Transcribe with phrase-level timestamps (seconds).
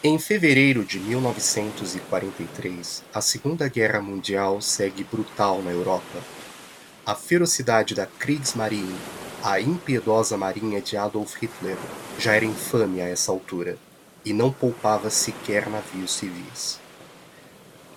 [0.00, 6.22] Em fevereiro de 1943, a Segunda Guerra Mundial segue brutal na Europa.
[7.04, 8.94] A ferocidade da Kriegsmarine,
[9.42, 11.76] a impiedosa marinha de Adolf Hitler,
[12.16, 13.76] já era infame a essa altura
[14.24, 16.78] e não poupava sequer navios civis.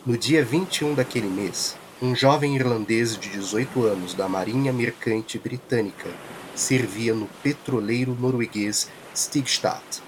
[0.04, 6.09] No dia 21 daquele mês, um jovem irlandês de 18 anos da Marinha Mercante Britânica
[6.55, 10.02] servia no petroleiro norueguês Stigstad.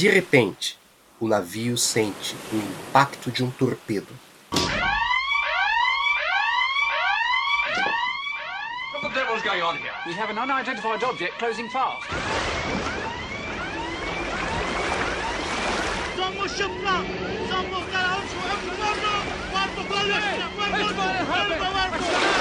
[0.00, 0.78] De repente,
[1.20, 4.08] o navio sente o impacto de um torpedo.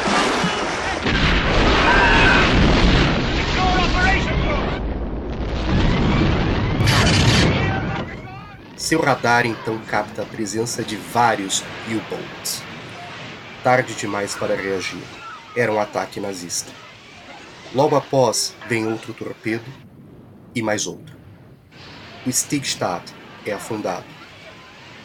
[0.09, 0.28] What
[8.79, 12.63] Seu radar então capta a presença de vários U-boats.
[13.61, 15.03] Tarde demais para reagir.
[15.53, 16.71] Era um ataque nazista.
[17.75, 19.65] Logo após, vem outro torpedo
[20.55, 21.13] e mais outro.
[22.25, 23.03] O Stigstad
[23.45, 24.05] é afundado.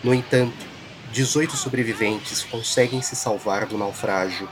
[0.04, 0.64] No entanto,
[1.10, 4.48] 18 sobreviventes conseguem se salvar do naufrágio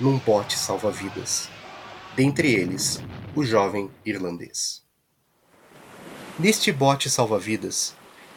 [0.00, 1.50] num bote salva-vidas.
[2.16, 3.02] Dentre eles,
[3.36, 4.82] o jovem irlandês.
[6.38, 7.94] Neste bote salva-vidas,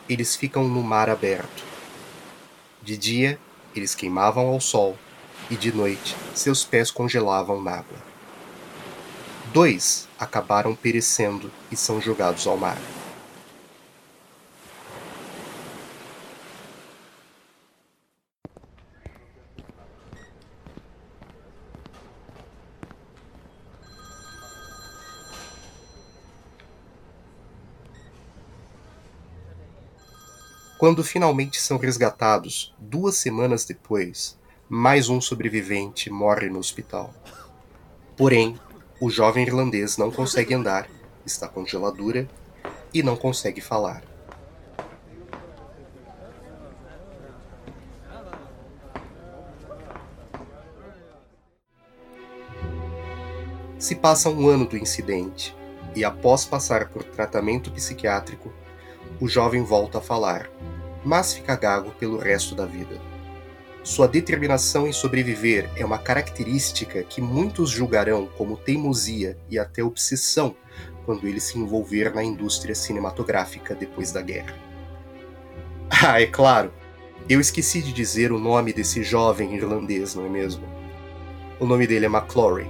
[0.10, 1.64] eles ficam no mar aberto.
[2.82, 3.40] De dia,
[3.76, 4.98] eles queimavam ao sol,
[5.50, 7.98] e de noite, seus pés congelavam na água.
[9.54, 12.78] Dois acabaram perecendo e são jogados ao mar.
[30.86, 34.38] Quando finalmente são resgatados, duas semanas depois,
[34.70, 37.12] mais um sobrevivente morre no hospital.
[38.16, 38.56] Porém,
[39.02, 40.88] o jovem irlandês não consegue andar,
[41.26, 42.30] está com geladura
[42.94, 44.04] e não consegue falar.
[53.80, 55.58] Se passa um ano do incidente
[55.96, 58.54] e, após passar por tratamento psiquiátrico,
[59.20, 60.48] o jovem volta a falar,
[61.06, 63.00] mas fica gago pelo resto da vida.
[63.84, 70.56] Sua determinação em sobreviver é uma característica que muitos julgarão como teimosia e até obsessão
[71.06, 74.56] quando ele se envolver na indústria cinematográfica depois da guerra.
[76.04, 76.74] Ah, é claro,
[77.30, 80.68] eu esqueci de dizer o nome desse jovem irlandês, não é mesmo?
[81.60, 82.70] O nome dele é McClory.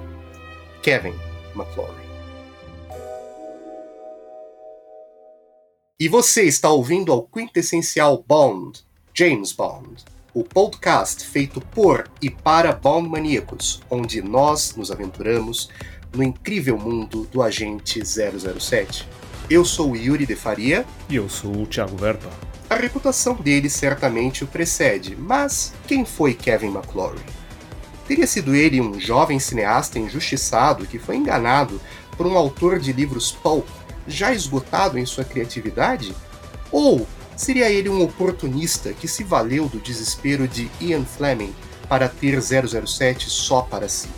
[0.81, 1.15] Kevin
[1.55, 2.04] McClory.
[5.97, 8.81] E você está ouvindo ao quintessencial Bond,
[9.13, 15.69] James Bond, o podcast feito por e para Bond maníacos, onde nós nos aventuramos
[16.13, 19.07] no incrível mundo do agente 007.
[19.49, 20.85] Eu sou o Yuri de Faria.
[21.07, 22.29] E eu sou o Thiago Verpa.
[22.69, 27.21] A reputação dele certamente o precede, mas quem foi Kevin McClory?
[28.05, 31.79] Teria sido ele um jovem cineasta injustiçado que foi enganado
[32.17, 33.65] por um autor de livros pulp
[34.07, 36.13] já esgotado em sua criatividade?
[36.71, 41.53] Ou seria ele um oportunista que se valeu do desespero de Ian Fleming
[41.87, 44.09] para ter 007 só para si?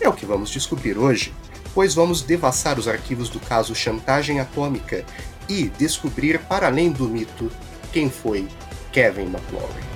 [0.00, 1.32] É o que vamos descobrir hoje,
[1.74, 5.04] pois vamos devassar os arquivos do caso Chantagem Atômica
[5.48, 7.50] e descobrir, para além do mito,
[7.92, 8.48] quem foi
[8.90, 9.91] Kevin McClory.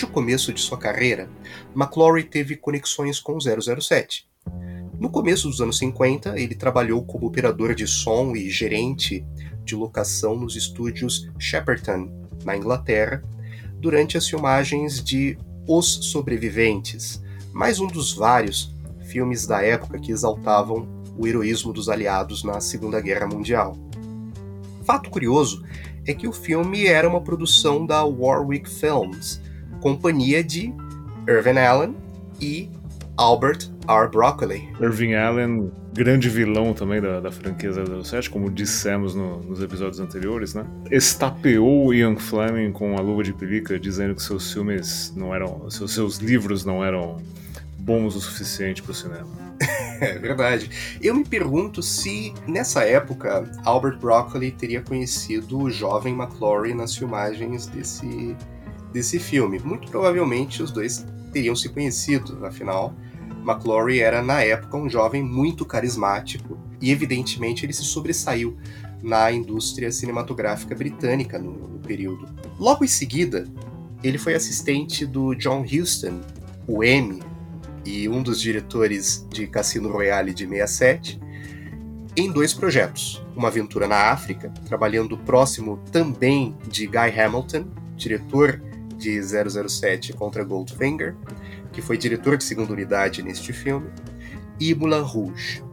[0.00, 1.28] Desde o começo de sua carreira,
[1.76, 4.26] McClory teve conexões com o 007.
[4.98, 9.22] No começo dos anos 50, ele trabalhou como operador de som e gerente
[9.62, 12.10] de locação nos estúdios Shepperton,
[12.46, 13.22] na Inglaterra,
[13.78, 15.36] durante as filmagens de
[15.68, 17.22] Os Sobreviventes,
[17.52, 23.02] mais um dos vários filmes da época que exaltavam o heroísmo dos aliados na Segunda
[23.02, 23.76] Guerra Mundial.
[24.82, 25.62] Fato curioso
[26.06, 29.42] é que o filme era uma produção da Warwick Films,
[29.80, 30.72] companhia de
[31.26, 31.96] Irvin Allen
[32.40, 32.68] e
[33.16, 34.08] Albert R.
[34.08, 34.68] Broccoli.
[34.80, 37.70] Irving Allen, grande vilão também da, da franquia
[38.02, 40.64] 007, como dissemos no, nos episódios anteriores, né?
[40.90, 45.68] Estapeou Ian Fleming com a luva de pelica, dizendo que seus filmes não eram.
[45.70, 47.20] seus, seus livros não eram
[47.78, 49.28] bons o suficiente para o cinema.
[50.00, 50.98] É verdade.
[51.02, 57.66] Eu me pergunto se, nessa época, Albert Broccoli teria conhecido o jovem McClory nas filmagens
[57.66, 58.34] desse,
[58.92, 59.58] desse filme.
[59.58, 62.94] Muito provavelmente os dois teriam se conhecido, afinal,
[63.42, 68.56] McClory era, na época, um jovem muito carismático e, evidentemente, ele se sobressaiu
[69.02, 72.28] na indústria cinematográfica britânica no, no período.
[72.58, 73.46] Logo em seguida,
[74.02, 76.20] ele foi assistente do John Huston,
[76.66, 77.20] o M,
[77.84, 81.18] e um dos diretores de Cassino Royale de 67,
[82.16, 83.22] em dois projetos.
[83.34, 87.66] Uma aventura na África, trabalhando próximo também de Guy Hamilton,
[87.96, 88.60] diretor
[89.00, 91.16] de 007 contra Goldfinger,
[91.72, 93.88] que foi diretor de segunda unidade neste filme,
[94.60, 95.64] e Moulin Rouge.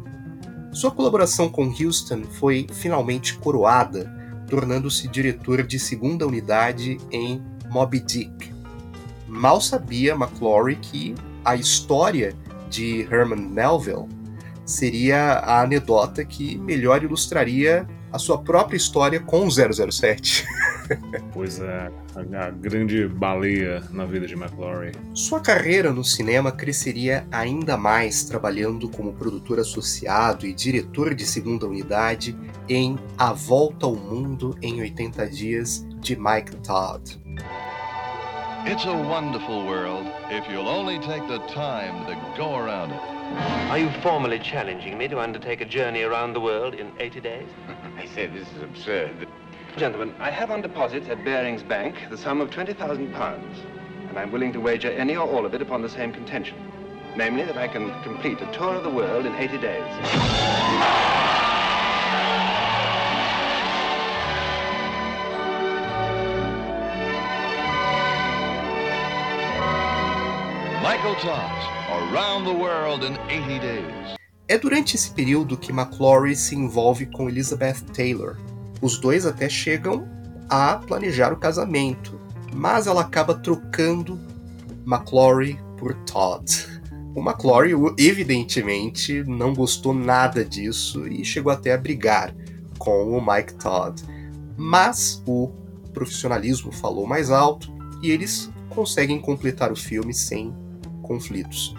[0.71, 4.09] Sua colaboração com Houston foi finalmente coroada,
[4.49, 8.53] tornando-se diretor de segunda unidade em Moby Dick.
[9.27, 11.13] Mal sabia McClory que
[11.43, 12.33] a história
[12.69, 14.07] de Herman Melville
[14.65, 20.45] seria a anedota que melhor ilustraria a sua própria história com o 007.
[21.33, 24.91] pois é, a, grande baleia na vida de McClory.
[25.13, 31.67] Sua carreira no cinema cresceria ainda mais trabalhando como produtor associado e diretor de segunda
[31.67, 32.37] unidade
[32.67, 37.19] em A Volta ao Mundo em 80 Dias de Mike Todd.
[38.65, 43.17] It's a wonderful world if you'll only take the time to go around it.
[43.69, 47.47] Are you formally challenging me to undertake a journey around the world in 80 days?
[47.97, 49.27] I say this is absurd.
[49.77, 53.13] Gentlemen, I have on deposit at Baring's Bank the sum of £20,000,
[54.09, 56.57] and I'm willing to wager any or all of it upon the same contention.
[57.15, 59.83] Namely, that I can complete a tour of the world in 80 days.
[70.81, 74.17] Michael Todd, Around the World in 80 Days.
[74.47, 78.37] É durante esse período que McClory se envolve com Elizabeth Taylor.
[78.81, 80.07] Os dois até chegam
[80.49, 82.19] a planejar o casamento,
[82.53, 84.19] mas ela acaba trocando
[84.85, 86.45] McClory por Todd.
[87.15, 92.33] O McClory, evidentemente, não gostou nada disso e chegou até a brigar
[92.77, 94.01] com o Mike Todd.
[94.55, 95.49] Mas o
[95.93, 97.71] profissionalismo falou mais alto
[98.03, 100.53] e eles conseguem completar o filme sem
[101.01, 101.75] conflitos.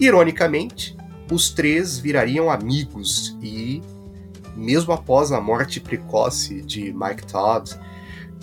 [0.00, 0.96] Ironicamente,
[1.30, 3.80] os três virariam amigos e,
[4.56, 7.78] mesmo após a morte precoce de Mike Todd,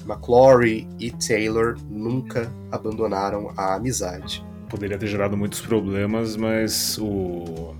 [0.05, 4.45] McClory e Taylor nunca abandonaram a amizade.
[4.69, 7.75] Poderia ter gerado muitos problemas, mas o.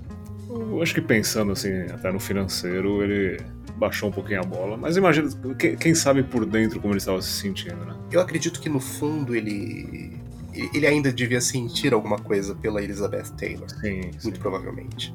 [0.50, 3.38] Eu acho que pensando assim, até no financeiro, ele
[3.76, 4.76] baixou um pouquinho a bola.
[4.76, 5.28] Mas imagina,
[5.78, 7.94] quem sabe por dentro como ele estava se sentindo, né?
[8.10, 10.18] Eu acredito que no fundo ele
[10.74, 13.68] ele ainda devia sentir alguma coisa pela Elizabeth Taylor.
[13.70, 14.18] Sim, sim.
[14.24, 15.14] Muito provavelmente.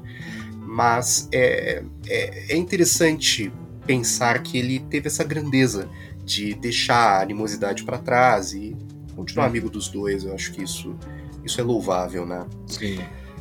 [0.64, 3.52] Mas é, é, é, interessante
[3.86, 5.88] pensar que ele teve essa grandeza
[6.24, 8.74] de deixar a animosidade para trás e
[9.14, 9.50] continuar hum.
[9.50, 10.24] amigo dos dois.
[10.24, 10.96] Eu acho que isso,
[11.44, 12.46] isso é louvável, né?
[12.66, 12.98] Sim.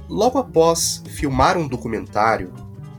[0.09, 2.53] Logo após filmar um documentário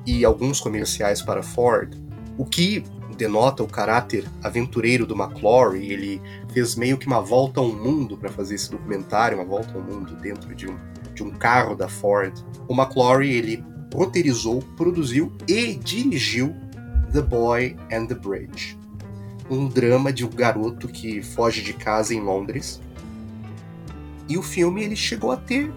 [0.06, 1.94] e alguns comerciais para Ford,
[2.38, 2.82] o que
[3.14, 5.90] denota o caráter aventureiro do McClory.
[5.90, 6.22] Ele
[6.52, 10.14] fez meio que uma volta ao mundo para fazer esse documentário, uma volta ao mundo
[10.16, 10.76] dentro de um,
[11.14, 12.34] de um carro da Ford.
[12.68, 16.54] O McClory ele roteirizou, produziu e dirigiu
[17.12, 18.76] The Boy and the Bridge,
[19.48, 22.80] um drama de um garoto que foge de casa em Londres.
[24.28, 25.72] E o filme ele chegou a ter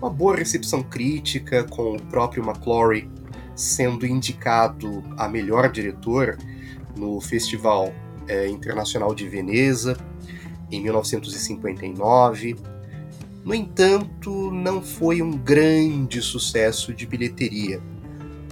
[0.00, 3.08] uma boa recepção crítica, com o próprio McClory
[3.54, 6.38] sendo indicado a melhor diretor
[6.96, 7.92] no Festival
[8.26, 9.96] é, Internacional de Veneza,
[10.70, 12.56] em 1959.
[13.44, 17.82] No entanto, não foi um grande sucesso de bilheteria.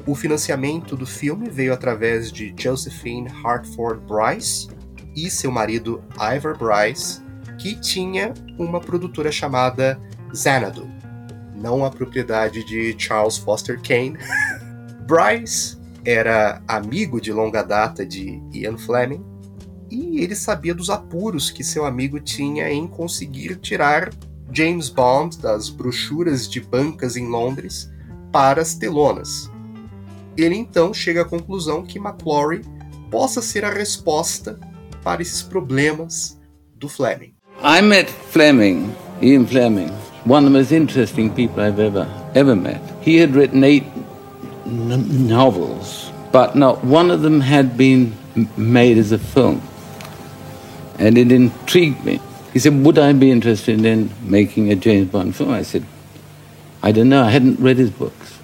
[0.07, 4.69] O financiamento do filme veio através de Josephine Hartford Bryce
[5.15, 7.23] e seu marido Ivor Bryce,
[7.59, 10.01] que tinha uma produtora chamada
[10.35, 10.89] Xanadu,
[11.55, 14.17] não a propriedade de Charles Foster Kane.
[15.07, 19.25] Bryce era amigo de longa data de Ian Fleming
[19.91, 24.11] e ele sabia dos apuros que seu amigo tinha em conseguir tirar
[24.53, 27.91] James Bond das brochuras de bancas em Londres
[28.33, 29.51] para as telonas.
[30.37, 32.63] Ele então chega à conclusão que McClory
[33.11, 34.59] possa ser a resposta
[35.03, 36.39] para esses problemas
[36.77, 37.35] do Fleming.
[37.63, 39.91] I met Fleming, Ian Fleming,
[40.25, 42.81] one of the most interesting people I've ever ever met.
[43.03, 43.85] He had written eight
[44.67, 48.13] novels, but not one of them had been
[48.57, 49.61] made as a film.
[50.99, 52.21] And it intrigued me.
[52.53, 55.51] He said, Would I be interested in making a James Bond film?
[55.51, 55.85] I said,
[56.83, 57.23] I don't know.
[57.23, 58.41] I hadn't read his books.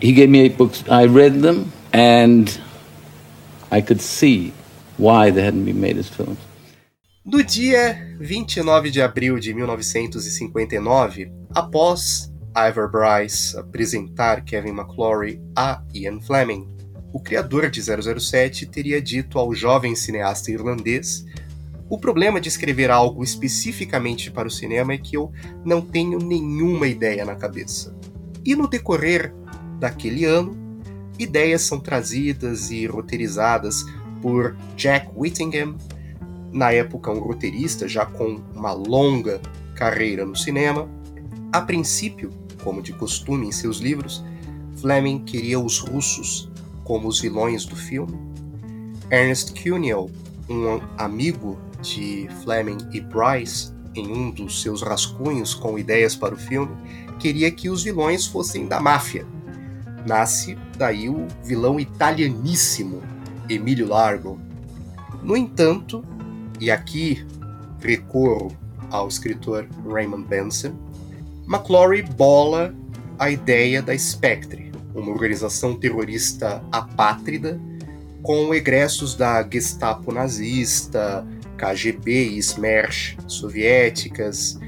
[0.00, 0.82] he gave me eight books.
[0.88, 2.58] I read them, and
[3.70, 4.52] I could see
[4.96, 6.38] why they hadn't been made as films.
[7.24, 16.20] No dia 29 de abril de 1959, após Ivor Bryce apresentar Kevin McClory a Ian
[16.20, 16.66] Fleming,
[17.12, 21.24] o criador de 007 teria dito ao jovem cineasta irlandês:
[21.90, 25.32] O problema de escrever algo especificamente para o cinema é que eu
[25.64, 27.92] não tenho nenhuma ideia na cabeça.
[28.44, 29.34] E no decorrer
[29.80, 30.56] daquele ano,
[31.18, 33.84] ideias são trazidas e roteirizadas
[34.22, 35.76] por Jack Whittingham,
[36.52, 39.40] na época um roteirista já com uma longa
[39.74, 40.88] carreira no cinema.
[41.52, 42.30] A princípio,
[42.62, 44.24] como de costume em seus livros,
[44.76, 46.48] Fleming queria os russos
[46.84, 48.16] como os vilões do filme.
[49.10, 50.08] Ernest Cuneo,
[50.48, 56.38] um amigo de Fleming e Bryce, em um dos seus rascunhos com ideias para o
[56.38, 56.76] filme,
[57.18, 59.26] queria que os vilões fossem da máfia.
[60.06, 63.02] Nasce daí o vilão italianíssimo
[63.48, 64.40] Emílio Largo.
[65.22, 66.04] No entanto,
[66.58, 67.26] e aqui
[67.80, 68.56] recorro
[68.90, 70.72] ao escritor Raymond Benson,
[71.46, 72.74] McClory bola
[73.18, 77.60] a ideia da Spectre, uma organização terrorista apátrida
[78.22, 81.26] com egressos da Gestapo nazista,
[81.60, 84.58] KGB e Smersh soviéticas,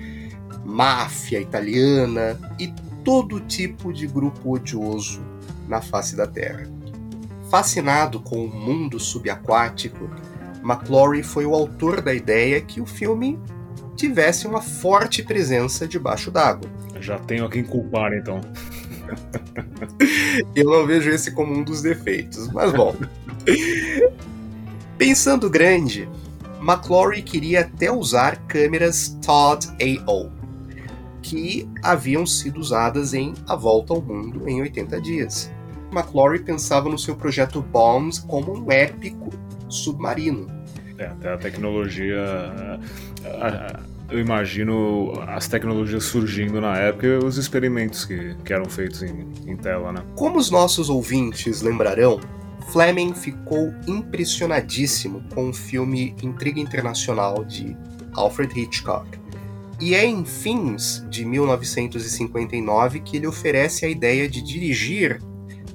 [0.62, 2.70] máfia italiana e
[3.02, 5.22] todo tipo de grupo odioso
[5.66, 6.70] na face da Terra.
[7.50, 10.11] Fascinado com o mundo subaquático,
[10.62, 13.38] McClory foi o autor da ideia que o filme
[13.96, 16.70] tivesse uma forte presença debaixo d'água.
[17.00, 18.40] Já tenho a quem culpar, então.
[20.54, 22.94] Eu não vejo esse como um dos defeitos, mas bom.
[24.96, 26.08] Pensando grande,
[26.62, 29.66] McClory queria até usar câmeras Todd
[30.07, 30.31] AO,
[31.21, 35.52] que haviam sido usadas em A Volta ao Mundo em 80 Dias.
[35.90, 39.31] McClory pensava no seu projeto Bombs como um épico
[39.69, 40.47] submarino.
[40.97, 42.21] É, até a tecnologia.
[44.09, 49.33] Eu imagino as tecnologias surgindo na época e os experimentos que, que eram feitos em,
[49.47, 50.02] em tela, né?
[50.14, 52.21] Como os nossos ouvintes lembrarão,
[52.71, 57.76] Fleming ficou impressionadíssimo com o filme Intriga Internacional de
[58.14, 59.19] Alfred Hitchcock.
[59.81, 65.21] E é em fins de 1959 que ele oferece a ideia de dirigir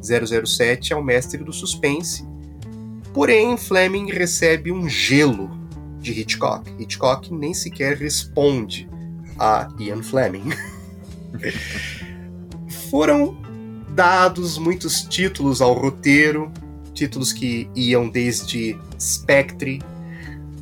[0.02, 2.26] 007 ao mestre do suspense.
[3.14, 5.52] Porém, Fleming recebe um gelo
[6.00, 6.72] de Hitchcock.
[6.80, 8.88] Hitchcock nem sequer responde
[9.38, 10.50] a Ian Fleming.
[12.90, 13.38] Foram
[13.90, 16.52] dados muitos títulos ao roteiro,
[16.98, 19.80] títulos que iam desde Spectre.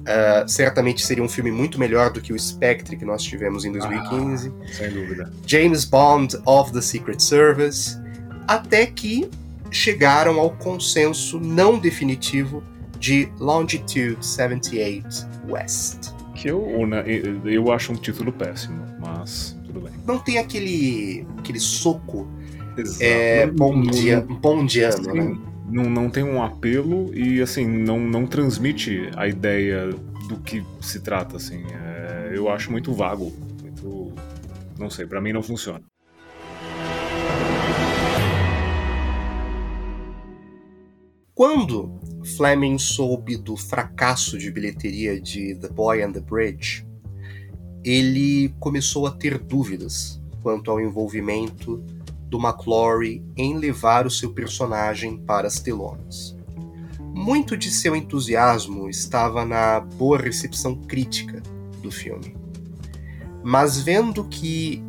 [0.02, 3.72] Uh, certamente seria um filme muito melhor do que o Spectre que nós tivemos em
[3.72, 4.52] 2015.
[4.52, 5.32] Ah, sem dúvida.
[5.48, 7.98] James Bond of the Secret Service.
[8.48, 9.28] Até que
[9.72, 12.62] chegaram ao consenso não definitivo
[13.00, 16.12] de Longitude 78 West.
[16.36, 17.04] Que eu, né,
[17.46, 19.94] eu acho um título péssimo, mas tudo bem.
[20.06, 22.28] Não tem aquele, aquele soco
[23.00, 25.38] é, bondiano, bondiano né?
[25.68, 29.90] Não, não tem um apelo e assim não, não transmite a ideia
[30.28, 31.64] do que se trata assim.
[31.72, 34.14] É, eu acho muito vago, muito
[34.78, 35.82] não sei, para mim não funciona.
[41.34, 42.00] Quando
[42.38, 46.88] Fleming soube do fracasso de bilheteria de The Boy and the Bridge,
[47.84, 51.84] ele começou a ter dúvidas quanto ao envolvimento
[52.26, 56.36] do McClory em levar o seu personagem para as telonas.
[57.00, 61.42] Muito de seu entusiasmo estava na boa recepção crítica
[61.82, 62.36] do filme.
[63.44, 64.84] Mas vendo que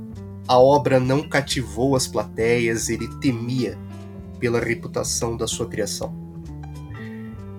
[0.48, 3.78] a obra não cativou as plateias, ele temia
[4.38, 6.14] pela reputação da sua criação.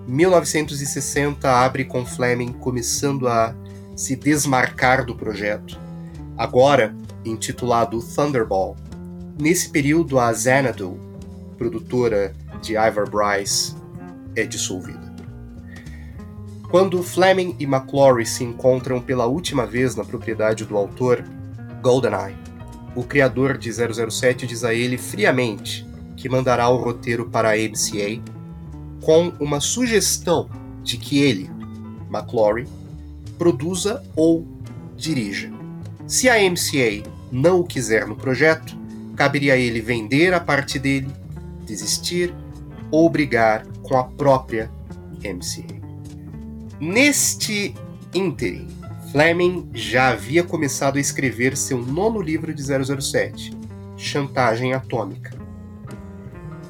[0.07, 3.53] 1960 abre com Fleming começando a
[3.95, 5.77] se desmarcar do projeto,
[6.37, 8.75] agora intitulado Thunderball.
[9.39, 10.99] Nesse período, a Xanadu,
[11.59, 13.75] produtora de Ivor Bryce,
[14.35, 15.15] é dissolvida.
[16.71, 21.23] Quando Fleming e McClory se encontram pela última vez na propriedade do autor,
[21.83, 22.35] GoldenEye,
[22.95, 28.19] o criador de 007 diz a ele friamente que mandará o roteiro para a MCA
[29.03, 30.49] com uma sugestão
[30.81, 31.47] de que ele,
[32.11, 32.67] McClory,
[33.37, 34.47] produza ou
[34.95, 35.51] dirija.
[36.07, 38.75] Se a MCA não o quiser no projeto,
[39.17, 41.11] caberia a ele vender a parte dele,
[41.65, 42.33] desistir
[42.89, 44.71] ou brigar com a própria
[45.21, 45.75] MCA.
[46.79, 47.73] Neste
[48.13, 48.67] ínterim,
[49.11, 53.51] Fleming já havia começado a escrever seu nono livro de 007,
[53.97, 55.35] Chantagem Atômica.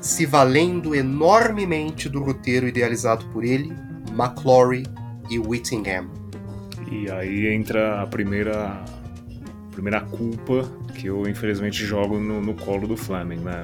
[0.02, 3.74] se valendo enormemente do roteiro idealizado por ele,
[4.10, 4.84] McClory
[5.30, 6.10] e Whittingham.
[6.90, 8.84] E aí entra a primeira,
[9.78, 13.64] primeira culpa que eu infelizmente jogo no, no colo do Fleming, né?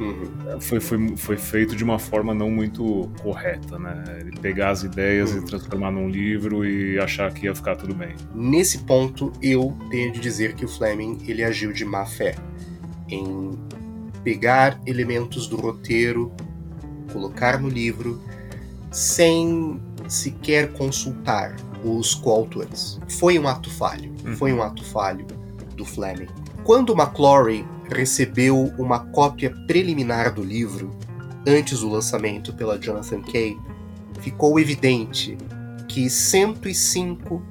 [0.00, 0.60] Uhum.
[0.60, 4.02] Foi, foi, foi feito de uma forma não muito correta, né?
[4.18, 5.42] Ele pegar as ideias Uhum.
[5.42, 8.16] e transformar num livro e achar que ia ficar tudo bem.
[8.34, 12.34] Nesse ponto, eu tenho de dizer que o Fleming ele agiu de má fé
[13.08, 13.52] em
[14.24, 16.32] pegar elementos do roteiro,
[17.12, 18.20] colocar no livro,
[18.90, 21.54] sem sequer consultar
[21.84, 22.98] os coautores.
[23.20, 24.09] Foi um ato falho.
[24.36, 25.26] Foi um ato falho
[25.76, 26.28] do Fleming.
[26.64, 30.90] Quando McClory recebeu uma cópia preliminar do livro,
[31.46, 33.58] antes do lançamento pela Jonathan Cape,
[34.20, 35.36] ficou evidente
[35.88, 37.42] que 105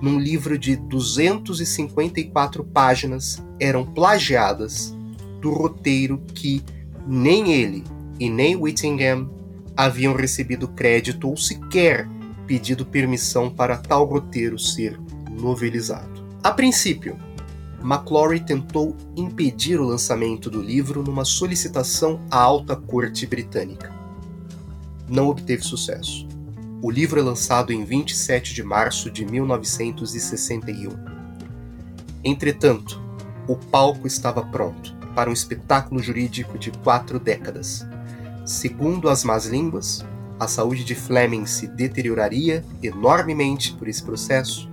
[0.00, 4.94] num livro de 254 páginas eram plagiadas
[5.40, 6.62] do roteiro que
[7.06, 7.84] nem ele
[8.18, 9.30] e nem Whittingham
[9.76, 12.08] haviam recebido crédito ou sequer
[12.46, 14.98] pedido permissão para tal roteiro ser
[15.36, 16.24] novelizado.
[16.42, 17.18] A princípio,
[17.82, 23.94] McClory tentou impedir o lançamento do livro numa solicitação à alta corte britânica.
[25.08, 26.26] Não obteve sucesso.
[26.82, 30.90] O livro é lançado em 27 de março de 1961.
[32.24, 33.00] Entretanto,
[33.46, 37.86] o palco estava pronto para um espetáculo jurídico de quatro décadas.
[38.44, 40.04] Segundo as más línguas,
[40.38, 44.68] a saúde de Fleming se deterioraria enormemente por esse processo.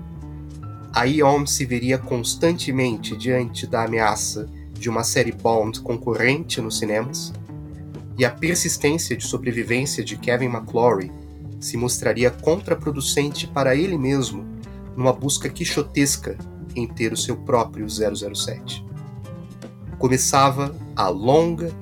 [0.96, 7.34] A IOM se veria constantemente diante da ameaça de uma série Bond concorrente nos cinemas,
[8.16, 11.12] e a persistência de sobrevivência de Kevin McClory
[11.60, 14.46] se mostraria contraproducente para ele mesmo
[14.96, 16.38] numa busca quixotesca
[16.76, 18.86] em ter o seu próprio 007.
[19.98, 21.74] Começava a longa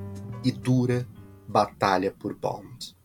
[0.42, 1.06] e dura
[1.46, 2.96] batalha por Bond.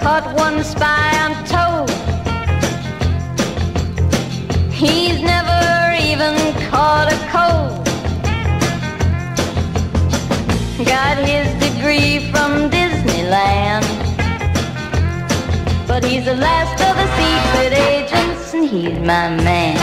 [0.00, 1.90] Caught one spy, I'm told.
[4.72, 6.34] He's never even
[6.70, 7.84] caught a cold.
[10.86, 13.84] Got his degree from Disneyland.
[15.86, 19.76] But he's the last of the secret agents, and he's my man.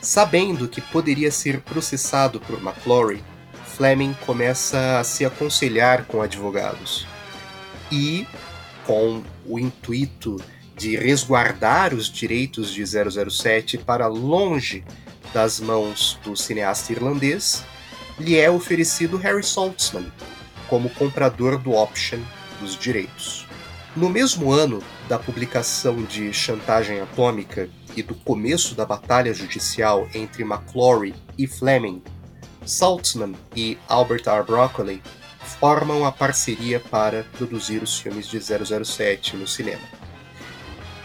[0.00, 3.22] Sabendo que poderia ser processado por McClory,
[3.76, 7.06] Fleming começa a se aconselhar com advogados.
[7.90, 8.24] E,
[8.86, 10.40] com o intuito
[10.76, 14.84] de resguardar os direitos de 007 para longe
[15.32, 17.64] das mãos do cineasta irlandês,
[18.18, 20.06] lhe é oferecido Harry Saltzman
[20.68, 22.20] como comprador do option
[22.60, 23.44] dos direitos.
[23.96, 30.42] No mesmo ano da publicação de Chantagem Atômica e do começo da batalha judicial entre
[30.42, 32.02] McClory e Fleming,
[32.66, 34.42] Saltzman e Albert R.
[34.44, 35.02] Broccoli
[35.60, 39.82] formam a parceria para produzir os filmes de 007 no cinema.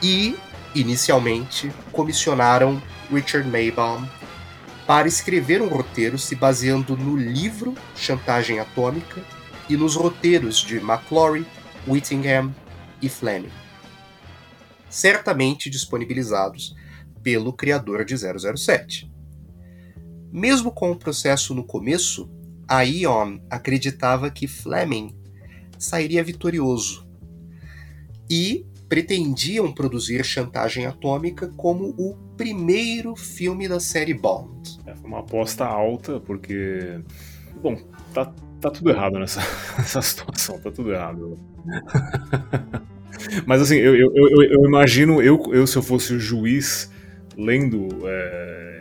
[0.01, 0.35] E,
[0.73, 4.07] inicialmente, comissionaram Richard Maybaum
[4.87, 9.21] para escrever um roteiro se baseando no livro Chantagem Atômica
[9.69, 11.45] e nos roteiros de McClory,
[11.87, 12.53] Whittingham
[13.01, 13.51] e Fleming,
[14.89, 16.75] certamente disponibilizados
[17.21, 19.18] pelo criador de 007.
[20.31, 22.29] Mesmo com o processo no começo,
[22.67, 25.15] a Eon acreditava que Fleming
[25.77, 27.07] sairia vitorioso
[28.29, 34.79] e pretendiam produzir Chantagem Atômica como o primeiro filme da série Bond.
[34.85, 36.99] É, uma aposta alta, porque.
[37.61, 37.75] Bom,
[38.13, 39.41] tá, tá tudo errado nessa,
[39.77, 41.37] nessa situação, tá tudo errado.
[43.45, 46.89] Mas assim, eu, eu, eu, eu imagino, eu, eu se eu fosse o juiz
[47.37, 48.79] lendo, é,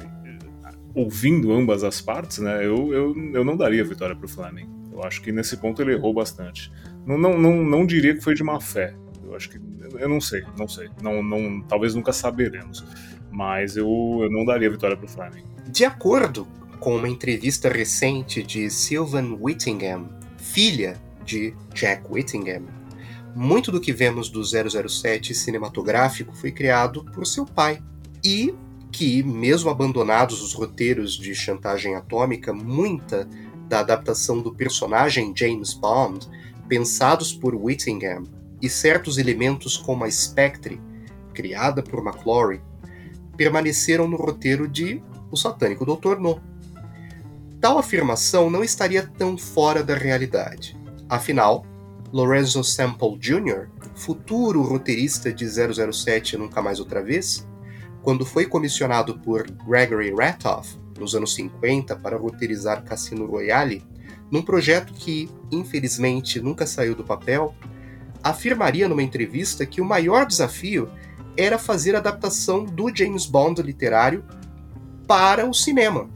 [0.99, 4.69] ouvindo ambas as partes, né, eu, eu, eu não daria vitória pro Fleming.
[4.93, 6.73] Eu acho que nesse ponto ele errou bastante.
[7.07, 8.95] Não, não, não, não diria que foi de má fé.
[9.25, 9.61] Eu acho que.
[9.99, 10.89] Eu não sei, não sei.
[11.01, 12.85] Não, não, talvez nunca saberemos.
[13.31, 13.87] Mas eu,
[14.23, 15.45] eu não daria vitória pro Fleming.
[15.69, 16.49] De acordo
[16.81, 22.65] com uma entrevista recente de Sylvan Whittingham, filha de Jack Whittingham,
[23.37, 27.81] muito do que vemos do 007 cinematográfico foi criado por seu pai.
[28.25, 28.53] E
[28.91, 33.29] que, mesmo abandonados os roteiros de chantagem atômica, muita
[33.69, 36.27] da adaptação do personagem James Bond,
[36.69, 38.25] pensados por Whittingham,
[38.61, 40.81] e certos elementos como a Spectre,
[41.33, 42.61] criada por McClory,
[43.37, 46.19] permaneceram no roteiro de O Satânico Dr.
[46.19, 46.41] No.
[47.61, 50.77] Tal afirmação não estaria tão fora da realidade.
[51.09, 51.65] Afinal,
[52.13, 57.47] Lorenzo Sample Jr., futuro roteirista de 007 Nunca Mais Outra Vez,
[58.03, 63.85] quando foi comissionado por Gregory Ratoff nos anos 50 para roteirizar Cassino Royale,
[64.31, 67.55] num projeto que, infelizmente, nunca saiu do papel,
[68.23, 70.91] afirmaria numa entrevista que o maior desafio
[71.37, 74.25] era fazer a adaptação do James Bond literário
[75.07, 76.11] para o cinema.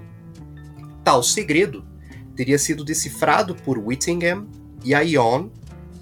[1.05, 1.85] Tal segredo
[2.35, 4.47] teria sido decifrado por Whittingham
[4.85, 5.49] e a Ion,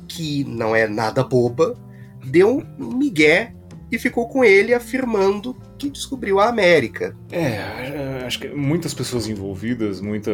[0.09, 1.77] que não é nada boba,
[2.25, 3.55] deu um migué
[3.93, 7.17] e ficou com ele afirmando que descobriu a América.
[7.33, 10.31] É, acho que muitas pessoas envolvidas, muita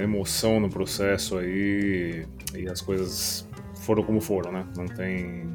[0.00, 4.66] emoção no processo aí, e as coisas foram como foram, né?
[4.76, 5.48] Não tem.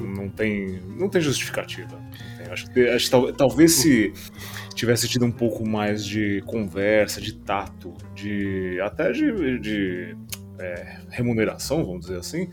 [0.00, 0.82] Não tem.
[0.98, 1.96] Não tem justificativa.
[2.36, 2.46] Tem.
[2.52, 4.12] Acho que, acho que talvez se
[4.74, 8.80] tivesse tido um pouco mais de conversa, de tato, de.
[8.82, 10.16] até de, de
[10.58, 12.48] é, remuneração, vamos dizer assim,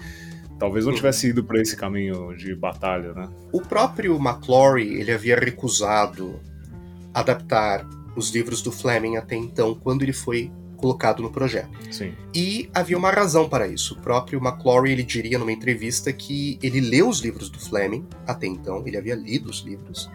[0.62, 3.28] talvez não tivesse ido para esse caminho de batalha, né?
[3.52, 6.39] O próprio McClory ele havia recusado
[7.12, 7.84] adaptar
[8.15, 11.71] os livros do Fleming até então, quando ele foi colocado no projeto.
[11.91, 12.13] Sim.
[12.32, 13.95] E havia uma razão para isso.
[13.95, 18.45] O próprio McClory ele diria numa entrevista que ele leu os livros do Fleming até
[18.45, 20.12] então, ele havia lido os livros.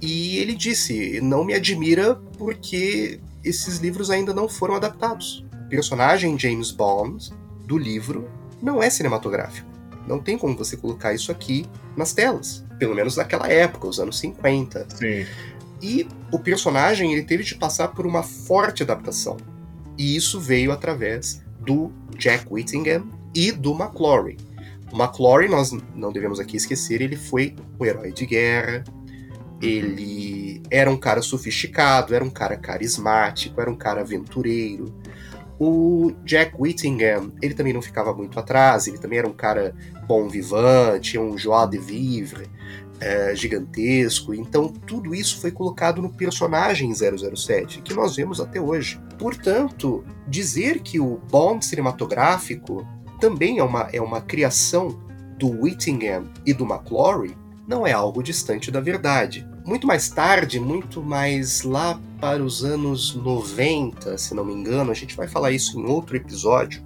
[0.00, 5.44] E ele disse: "Não me admira porque esses livros ainda não foram adaptados.
[5.66, 7.32] O personagem James Bond
[7.66, 8.28] do livro
[8.64, 9.68] não é cinematográfico.
[10.08, 12.64] Não tem como você colocar isso aqui nas telas.
[12.78, 14.86] Pelo menos naquela época, os anos 50.
[14.96, 15.26] Sim.
[15.82, 19.36] E o personagem ele teve de passar por uma forte adaptação.
[19.98, 24.38] E isso veio através do Jack Whittingham e do McClory.
[24.90, 28.84] O McClory, nós não devemos aqui esquecer, ele foi um herói de guerra,
[29.60, 34.94] ele era um cara sofisticado, era um cara carismático, era um cara aventureiro.
[35.58, 39.74] O Jack Whittingham, ele também não ficava muito atrás, ele também era um cara
[40.06, 42.48] bom vivant, tinha um joie de vivre
[43.00, 44.34] é, gigantesco.
[44.34, 49.00] Então tudo isso foi colocado no personagem 007, que nós vemos até hoje.
[49.18, 52.86] Portanto, dizer que o Bond cinematográfico
[53.20, 55.00] também é uma, é uma criação
[55.38, 57.36] do Whittingham e do McClory
[57.66, 59.46] não é algo distante da verdade.
[59.64, 64.94] Muito mais tarde, muito mais lá para os anos 90, se não me engano, a
[64.94, 66.82] gente vai falar isso em outro episódio,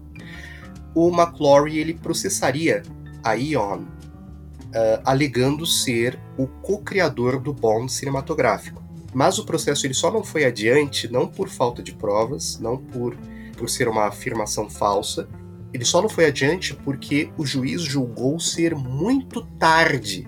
[0.93, 2.83] o McClory ele processaria
[3.23, 8.83] a Eon, uh, alegando ser o co-criador do Bond cinematográfico.
[9.15, 13.17] Mas o processo ele só não foi adiante, não por falta de provas, não por,
[13.57, 15.29] por ser uma afirmação falsa,
[15.73, 20.27] ele só não foi adiante porque o juiz julgou ser muito tarde.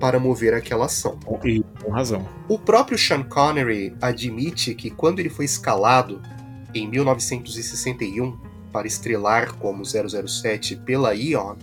[0.00, 1.18] Para mover aquela ação.
[1.44, 2.26] E com razão.
[2.48, 6.20] O próprio Sean Connery admite que quando ele foi escalado
[6.74, 8.36] em 1961
[8.72, 11.56] para estrelar como 007 pela Eon,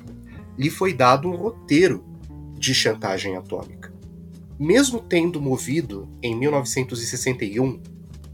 [0.58, 2.06] lhe foi dado um roteiro
[2.58, 3.92] de chantagem atômica.
[4.60, 7.82] Mesmo tendo movido em 1961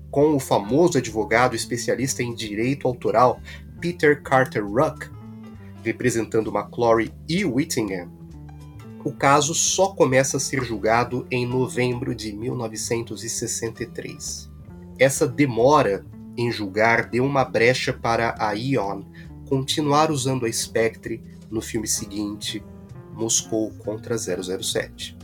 [0.10, 3.42] com o famoso advogado especialista em direito autoral
[3.80, 5.10] Peter Carter Ruck,
[5.84, 8.10] representando McClory e Whittingham,
[9.04, 14.50] o caso só começa a ser julgado em novembro de 1963.
[14.98, 16.06] Essa demora
[16.38, 19.04] em julgar deu uma brecha para a Eon
[19.50, 22.64] continuar usando a Spectre no filme seguinte,
[23.14, 25.18] Moscou contra 007.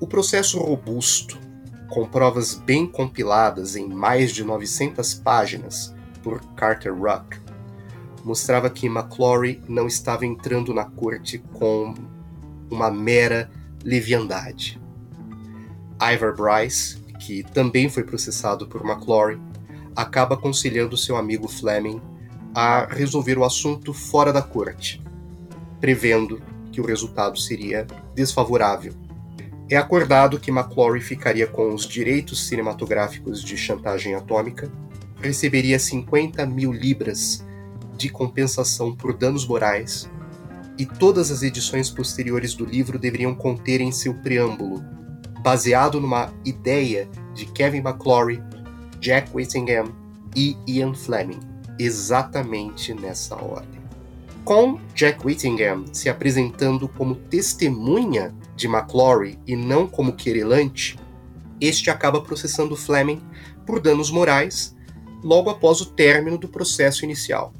[0.00, 1.38] O processo robusto,
[1.88, 7.38] com provas bem compiladas em mais de 900 páginas por Carter Ruck,
[8.24, 11.94] mostrava que McClory não estava entrando na corte com
[12.70, 13.50] uma mera
[13.84, 14.80] leviandade.
[16.00, 19.40] Ivor Bryce, que também foi processado por McClory,
[19.96, 22.00] acaba aconselhando seu amigo Fleming
[22.54, 25.02] a resolver o assunto fora da corte,
[25.80, 28.94] prevendo que o resultado seria desfavorável.
[29.70, 34.70] É acordado que McClory ficaria com os direitos cinematográficos de chantagem atômica,
[35.20, 37.44] receberia 50 mil libras
[37.96, 40.08] de compensação por danos morais
[40.78, 44.82] e todas as edições posteriores do livro deveriam conter em seu preâmbulo,
[45.42, 48.40] baseado numa ideia de Kevin McClory,
[49.00, 49.92] Jack Whittingham
[50.36, 51.40] e Ian Fleming,
[51.78, 53.80] exatamente nessa ordem.
[54.44, 60.98] Com Jack Whittingham se apresentando como testemunha de McClory e não como querelante,
[61.60, 63.20] este acaba processando Fleming
[63.66, 64.76] por danos morais
[65.22, 67.52] logo após o término do processo inicial.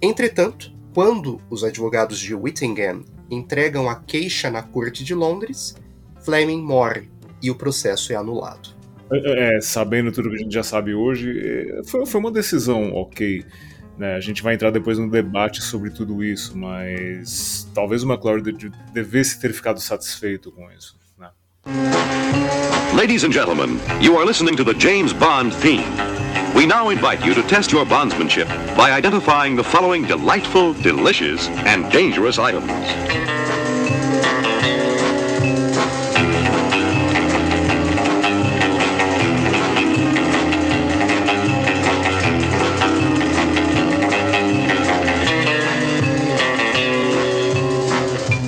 [0.00, 5.76] Entretanto, quando os advogados de Whittingham entregam a queixa na corte de Londres,
[6.24, 7.10] Fleming morre
[7.42, 8.70] e o processo é anulado.
[9.12, 13.44] é, sabendo tudo que a gente já sabe hoje, é, foi, foi uma decisão ok.
[13.98, 14.14] Né?
[14.14, 18.06] A gente vai entrar depois no debate sobre tudo isso, mas talvez o
[18.50, 20.96] de- devesse ter ficado satisfeito com isso.
[21.18, 21.28] Né?
[22.94, 26.15] Ladies and gentlemen, you are listening to the James Bond theme.
[26.56, 31.92] We now invite you to test your bondsmanship by identifying the following delightful, delicious, and
[31.92, 32.66] dangerous items.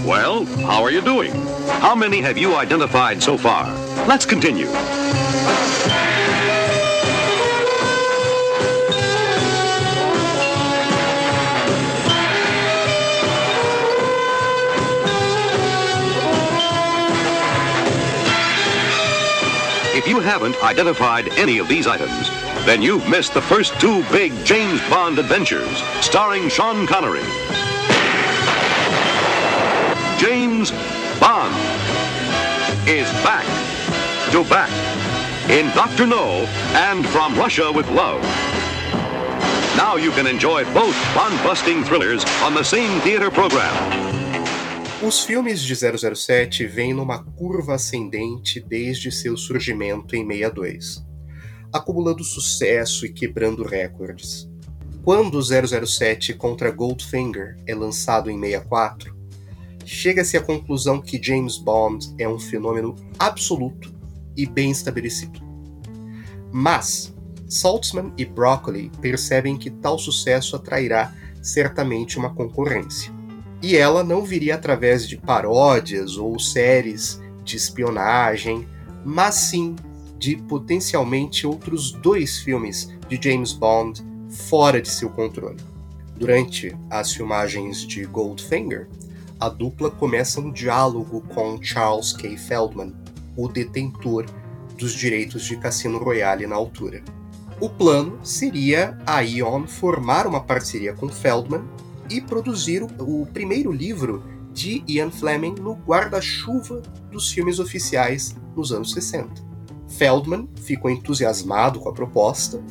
[0.07, 1.33] Well, how are you doing?
[1.83, 3.71] How many have you identified so far?
[4.07, 4.69] Let's continue.
[20.09, 22.31] You haven't identified any of these items,
[22.65, 27.21] then you've missed the first two big James Bond adventures, starring Sean Connery.
[30.19, 30.71] James
[31.21, 31.55] Bond
[32.89, 33.45] is back
[34.33, 34.71] to back
[35.51, 36.07] in Dr.
[36.07, 38.23] No and From Russia with Love.
[39.77, 44.18] Now you can enjoy both Bond busting thrillers on the same theater program.
[45.01, 51.07] Os filmes de 007 vêm numa curva ascendente desde seu surgimento em 62,
[51.73, 54.51] acumulando sucesso e quebrando recordes.
[55.05, 59.17] Quando o 007 contra Goldfinger é lançado em 64,
[59.85, 63.95] chega-se à conclusão que James Bond é um fenômeno absoluto
[64.37, 65.41] e bem estabelecido.
[66.51, 67.15] Mas
[67.49, 73.18] Saltzman e Broccoli percebem que tal sucesso atrairá certamente uma concorrência.
[73.63, 78.69] E ela não viria através de paródias ou séries de espionagem,
[79.05, 79.75] mas sim
[80.19, 85.57] de potencialmente outros dois filmes de James Bond fora de seu controle.
[86.17, 88.89] Durante as filmagens de Goldfinger,
[89.41, 92.37] a dupla começa um diálogo com Charles K.
[92.37, 92.93] Feldman,
[93.37, 94.27] o detentor
[94.77, 97.03] dos direitos de Cassino Royale na altura.
[97.61, 101.63] O plano seria a Ion formar uma parceria com Feldman
[102.11, 108.73] e produzir o, o primeiro livro de Ian Fleming no guarda-chuva dos filmes oficiais nos
[108.73, 109.47] anos 60.
[109.89, 112.63] Feldman ficou entusiasmado com a proposta,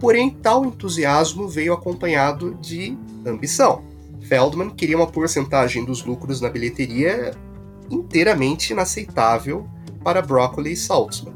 [0.00, 3.84] porém tal entusiasmo veio acompanhado de ambição.
[4.22, 7.32] Feldman queria uma porcentagem dos lucros na bilheteria
[7.90, 9.66] inteiramente inaceitável
[10.02, 11.34] para Broccoli e Saltzman,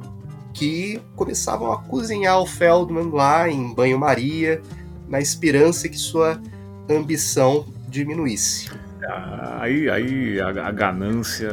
[0.52, 4.60] que começavam a cozinhar o Feldman lá em banho-maria,
[5.08, 6.40] na esperança que sua
[6.94, 8.70] ambição diminuísse.
[9.58, 11.48] Aí, aí a, a ganância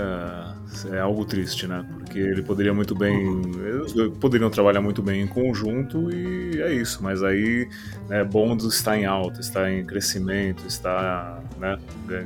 [0.92, 1.86] é algo triste, né?
[1.98, 3.42] Porque ele poderia muito bem.
[3.56, 7.02] Eles poderiam trabalhar muito bem em conjunto e é isso.
[7.02, 7.68] Mas aí,
[8.08, 11.78] né, Bond está em alta, está em crescimento, está né,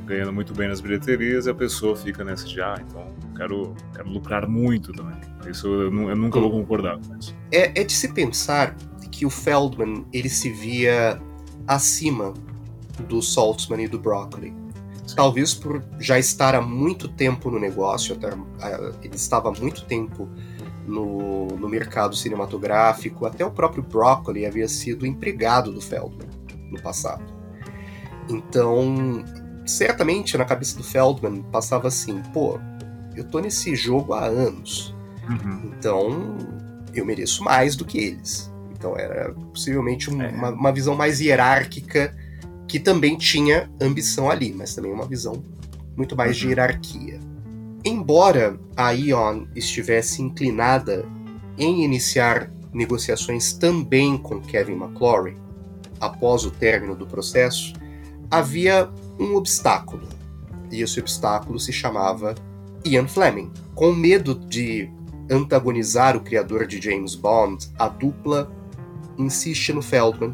[0.04, 4.08] ganhando muito bem nas bilheterias e a pessoa fica nessa de, ah, então quero, quero
[4.08, 5.20] lucrar muito também.
[5.48, 7.34] Isso eu, eu nunca vou concordar com isso.
[7.50, 8.76] É, é de se pensar
[9.10, 11.20] que o Feldman ele se via
[11.66, 12.34] acima
[13.08, 14.54] do Saltzman e do Broccoli.
[15.16, 18.28] Talvez por já estar há muito tempo no negócio, até,
[18.60, 20.28] ah, ele estava há muito tempo
[20.86, 26.28] no, no mercado cinematográfico, até o próprio Broccoli havia sido empregado do Feldman
[26.70, 27.22] no passado.
[28.28, 29.24] Então,
[29.66, 32.58] certamente na cabeça do Feldman passava assim: pô,
[33.14, 34.94] eu tô nesse jogo há anos,
[35.64, 36.36] então
[36.94, 38.50] eu mereço mais do que eles.
[38.72, 42.16] Então era possivelmente um- uma, uma visão mais hierárquica
[42.72, 45.44] que também tinha ambição ali, mas também uma visão
[45.94, 47.20] muito mais de hierarquia.
[47.84, 51.04] Embora a Ion estivesse inclinada
[51.58, 55.36] em iniciar negociações também com Kevin McClory,
[56.00, 57.74] após o término do processo,
[58.30, 58.88] havia
[59.20, 60.08] um obstáculo.
[60.70, 62.34] E esse obstáculo se chamava
[62.86, 63.52] Ian Fleming.
[63.74, 64.90] Com medo de
[65.30, 68.50] antagonizar o criador de James Bond, a dupla
[69.18, 70.32] insiste no Feldman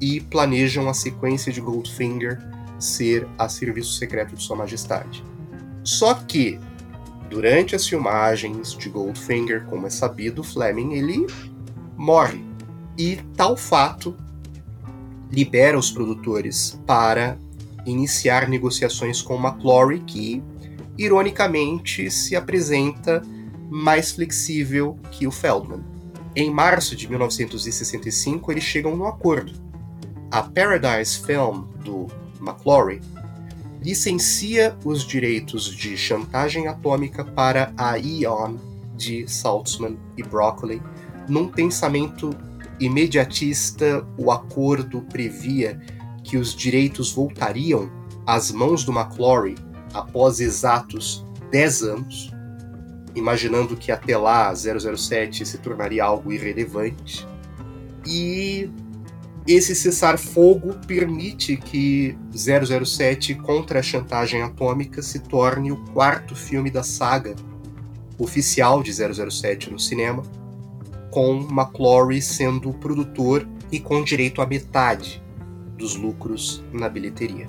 [0.00, 2.38] e planejam a sequência de Goldfinger
[2.78, 5.24] ser a serviço secreto de Sua Majestade.
[5.82, 6.58] Só que,
[7.28, 11.26] durante as filmagens de Goldfinger, como é sabido, Fleming ele
[11.96, 12.44] morre.
[12.96, 14.16] E tal fato
[15.30, 17.36] libera os produtores para
[17.86, 20.42] iniciar negociações com McClory, que
[20.96, 23.22] ironicamente se apresenta
[23.70, 25.84] mais flexível que o Feldman.
[26.34, 29.67] Em março de 1965, eles chegam num acordo.
[30.30, 32.06] A Paradise Film do
[32.40, 33.00] McClory
[33.82, 38.56] licencia os direitos de chantagem atômica para a Eon
[38.94, 40.82] de Saltzman e Broccoli
[41.28, 42.30] num pensamento
[42.80, 45.80] imediatista, o acordo previa
[46.22, 47.90] que os direitos voltariam
[48.26, 49.56] às mãos do McClory
[49.94, 52.30] após exatos 10 anos,
[53.14, 57.26] imaginando que até lá 007 se tornaria algo irrelevante.
[58.06, 58.70] E
[59.48, 66.82] esse cessar-fogo permite que 007 contra a chantagem atômica se torne o quarto filme da
[66.82, 67.34] saga
[68.18, 70.22] oficial de 007 no cinema,
[71.10, 75.22] com McClory sendo o produtor e com direito à metade
[75.78, 77.46] dos lucros na bilheteria.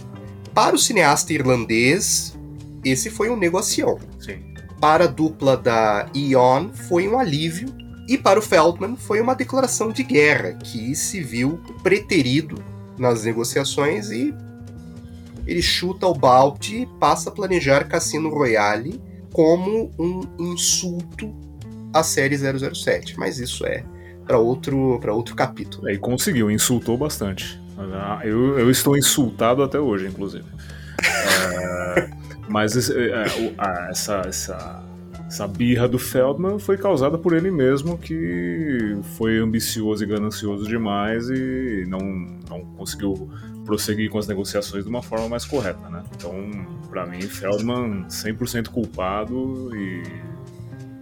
[0.53, 2.37] Para o cineasta irlandês,
[2.85, 3.99] esse foi um negocião.
[4.19, 4.53] Sim.
[4.79, 7.67] Para a dupla da Eon, foi um alívio.
[8.09, 12.55] E para o Feldman, foi uma declaração de guerra, que se viu preterido
[12.97, 14.33] nas negociações e
[15.45, 18.99] ele chuta o balde e passa a planejar Cassino Royale
[19.31, 21.31] como um insulto
[21.93, 23.15] à série 007.
[23.19, 23.83] Mas isso é
[24.25, 25.87] para outro, outro capítulo.
[25.87, 27.61] E conseguiu, insultou bastante.
[28.23, 30.45] Eu, eu estou insultado até hoje, inclusive.
[31.51, 32.09] É,
[32.49, 33.23] mas é,
[33.89, 34.83] essa, essa,
[35.29, 41.29] essa birra do Feldman foi causada por ele mesmo, que foi ambicioso e ganancioso demais
[41.29, 41.99] e não,
[42.49, 43.29] não conseguiu
[43.63, 46.03] prosseguir com as negociações de uma forma mais correta, né?
[46.15, 46.33] Então,
[46.89, 50.01] para mim, Feldman 100% culpado e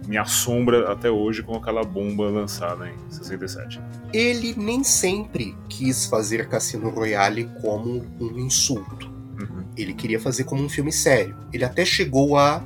[0.06, 3.80] me assombra até hoje com aquela bomba lançada em 67.
[4.12, 9.06] Ele nem sempre quis fazer Cassino Royale como um insulto.
[9.40, 9.64] Uhum.
[9.74, 11.34] Ele queria fazer como um filme sério.
[11.50, 12.62] Ele até chegou a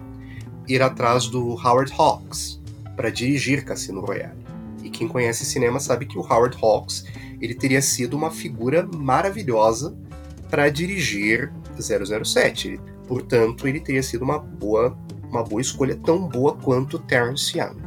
[0.74, 2.60] ir atrás do Howard Hawks
[2.96, 4.38] para dirigir Cassino Royale.
[4.82, 7.04] E quem conhece cinema sabe que o Howard Hawks
[7.40, 9.96] ele teria sido uma figura maravilhosa
[10.50, 12.80] para dirigir 007.
[13.08, 14.96] Portanto, ele teria sido uma boa
[15.32, 17.78] uma boa escolha, tão boa quanto Terence Young.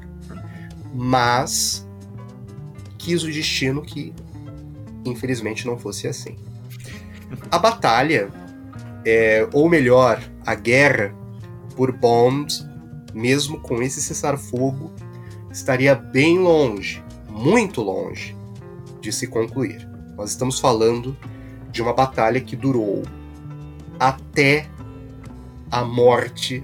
[0.94, 1.88] Mas
[2.98, 4.14] quis o destino que,
[5.06, 6.36] infelizmente, não fosse assim.
[7.52, 8.32] A batalha,
[9.06, 11.14] é, ou melhor, a guerra
[11.76, 12.52] por Bond,
[13.16, 14.92] mesmo com esse cessar-fogo,
[15.50, 18.36] estaria bem longe, muito longe,
[19.00, 19.88] de se concluir.
[20.18, 21.18] Nós estamos falando
[21.72, 23.04] de uma batalha que durou
[23.98, 24.70] até
[25.72, 26.62] a morte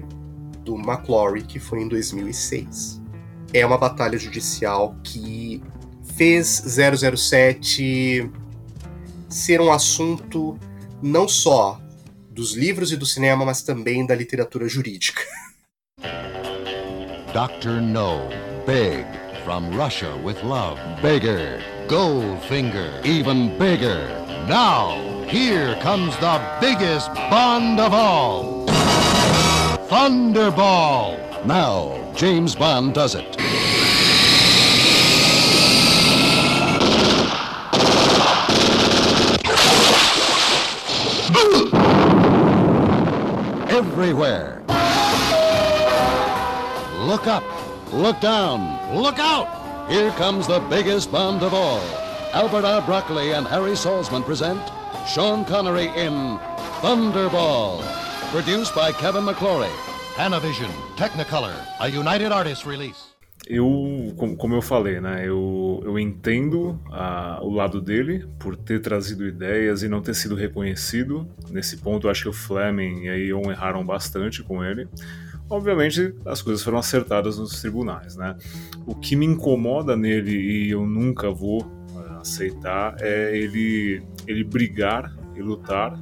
[0.62, 3.00] do McClory, que foi em 2006.
[3.54, 5.62] É uma batalha judicial que
[6.16, 6.64] fez
[7.16, 8.30] 007
[9.28, 10.58] ser um assunto
[11.02, 11.80] não só
[12.30, 15.22] dos livros e do cinema, mas também da literatura jurídica.
[17.32, 17.80] Dr.
[17.80, 18.28] No,
[18.66, 19.06] big,
[19.42, 24.06] from Russia with love, bigger, Goldfinger, even bigger.
[24.46, 28.66] Now, here comes the biggest Bond of all.
[29.88, 31.46] Thunderball!
[31.46, 33.38] Now, James Bond does it.
[43.70, 44.61] Everywhere.
[47.12, 47.44] Look up,
[47.92, 49.46] look down, look out!
[49.90, 51.82] Here comes the biggest Bond of all.
[52.32, 52.80] Albert R.
[52.80, 54.62] Broccoli and Harry Salzman present
[55.06, 56.38] Sean Connery in
[56.80, 57.82] Thunderball.
[58.30, 59.68] Produced by Kevin McClory.
[60.14, 63.12] Panavision, Technicolor, a United Artists release.
[63.46, 69.26] Eu, como eu falei, né, eu, eu entendo a, o lado dele por ter trazido
[69.26, 71.28] ideias e não ter sido reconhecido.
[71.50, 74.88] Nesse ponto, eu acho que o Fleming e a Ion erraram bastante com ele.
[75.48, 78.36] Obviamente, as coisas foram acertadas nos tribunais, né?
[78.86, 85.14] O que me incomoda nele e eu nunca vou uh, aceitar é ele, ele brigar
[85.36, 85.98] e lutar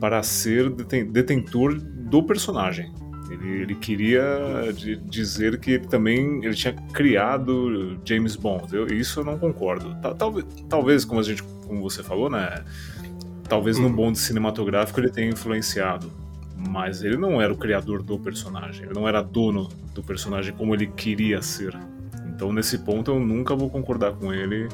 [0.00, 2.92] para ser detentor do personagem.
[3.30, 4.72] Ele, ele queria
[5.04, 8.74] dizer que ele também ele tinha criado James Bond.
[8.74, 9.96] Eu, isso eu não concordo.
[10.18, 12.64] Talvez, talvez como a gente, como você falou, né?
[13.48, 16.10] Talvez no Bond cinematográfico ele tenha influenciado,
[16.68, 18.84] mas ele não era o criador do personagem.
[18.84, 21.78] Ele não era dono do personagem como ele queria ser.
[22.26, 24.68] Então nesse ponto eu nunca vou concordar com ele,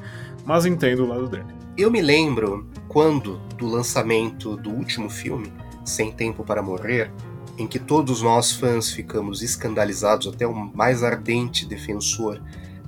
[0.45, 1.47] mas entendo o lado dele.
[1.77, 5.53] Eu me lembro quando, do lançamento do último filme,
[5.85, 7.11] Sem Tempo para Morrer,
[7.59, 12.41] em que todos nós fãs ficamos escandalizados, até o mais ardente defensor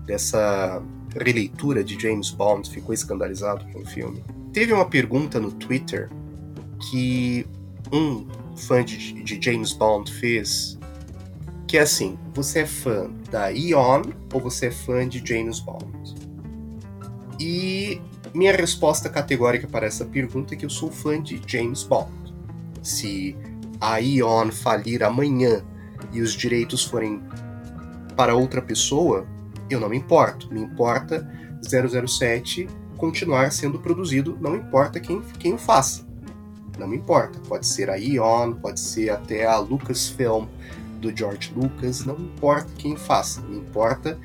[0.06, 0.82] dessa
[1.14, 4.22] releitura de James Bond ficou escandalizado com o filme.
[4.52, 6.08] Teve uma pergunta no Twitter
[6.90, 7.46] que
[7.92, 8.26] um
[8.58, 10.78] fã de, de James Bond fez,
[11.66, 14.02] que é assim: você é fã da Eon
[14.32, 16.14] ou você é fã de James Bond?
[17.40, 18.00] E
[18.34, 22.10] minha resposta categórica para essa pergunta é que eu sou fã de James Bond.
[22.82, 23.36] Se
[23.80, 25.64] a Ion falir amanhã
[26.12, 27.22] e os direitos forem
[28.16, 29.26] para outra pessoa,
[29.70, 30.52] eu não me importo.
[30.52, 31.28] Me importa
[31.62, 36.07] 007 continuar sendo produzido, não importa quem, quem o faça.
[36.78, 37.38] Não me importa.
[37.48, 40.46] Pode ser a Eon, pode ser até a Lucasfilm
[41.00, 43.40] do George Lucas, não importa quem faça.
[43.42, 44.18] Me importa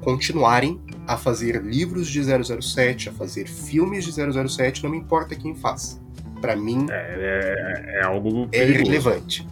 [0.00, 5.54] continuarem a fazer livros de 007, a fazer filmes de 007, não me importa quem
[5.54, 6.00] faça.
[6.40, 9.46] Para mim é, é, é algo é irrelevante.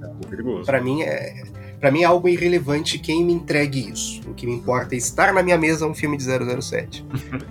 [0.00, 0.64] É algo perigoso.
[0.64, 1.44] Para mim é
[1.78, 4.20] para mim é algo irrelevante quem me entregue isso.
[4.28, 7.04] O que me importa é estar na minha mesa um filme de 007.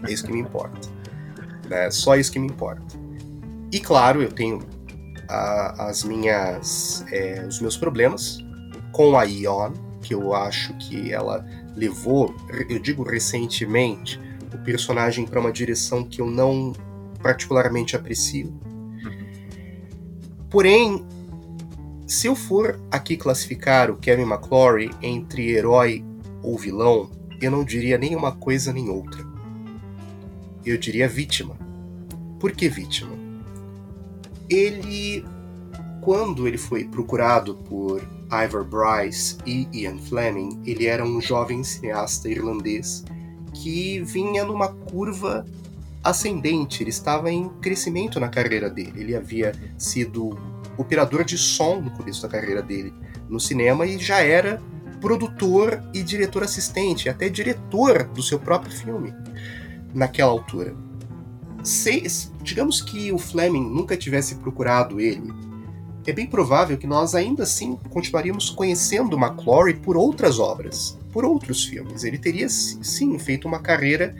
[0.07, 0.89] é isso que me importa.
[1.69, 2.81] É só isso que me importa.
[3.71, 4.59] E claro, eu tenho
[5.29, 8.39] a, as minhas é, os meus problemas
[8.91, 11.45] com a Ion, que eu acho que ela
[11.75, 12.35] levou,
[12.69, 14.19] eu digo recentemente,
[14.53, 16.73] o personagem para uma direção que eu não
[17.21, 18.53] particularmente aprecio.
[20.49, 21.05] Porém,
[22.05, 26.03] se eu for aqui classificar o Kevin McClory entre herói
[26.43, 27.09] ou vilão,
[27.41, 29.23] eu não diria nem uma coisa nem outra.
[30.65, 31.55] Eu diria vítima.
[32.37, 33.20] Por que vítima?
[34.51, 35.23] Ele,
[36.01, 42.29] quando ele foi procurado por Ivor Bryce e Ian Fleming, ele era um jovem cineasta
[42.29, 43.05] irlandês
[43.53, 45.45] que vinha numa curva
[46.03, 48.93] ascendente, ele estava em crescimento na carreira dele.
[48.95, 50.37] Ele havia sido
[50.77, 52.93] operador de som no começo da carreira dele
[53.29, 54.61] no cinema e já era
[54.99, 59.13] produtor e diretor assistente, até diretor do seu próprio filme
[59.93, 60.75] naquela altura.
[61.63, 62.03] Se,
[62.41, 65.31] digamos que o Fleming nunca tivesse procurado ele,
[66.05, 71.63] é bem provável que nós ainda assim continuaríamos conhecendo McClory por outras obras, por outros
[71.63, 72.03] filmes.
[72.03, 74.15] Ele teria sim feito uma carreira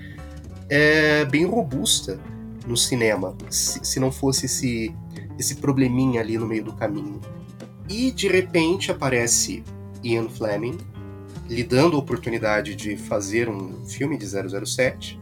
[0.69, 2.19] é, bem robusta
[2.67, 4.93] no cinema, se, se não fosse esse
[5.39, 7.19] esse probleminha ali no meio do caminho.
[7.89, 9.63] E de repente aparece
[10.03, 10.77] Ian Fleming
[11.49, 15.19] lhe dando a oportunidade de fazer um filme de 007,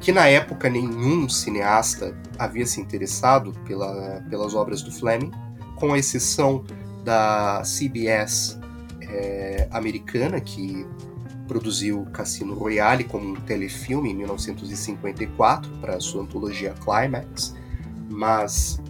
[0.00, 5.30] que na época nenhum cineasta havia se interessado pela, pelas obras do Fleming,
[5.76, 6.64] com exceção
[7.04, 8.58] da CBS
[9.02, 10.86] é, americana, que
[11.46, 17.54] produziu Cassino Royale como um telefilme em 1954 para sua antologia Climax,
[18.08, 18.80] mas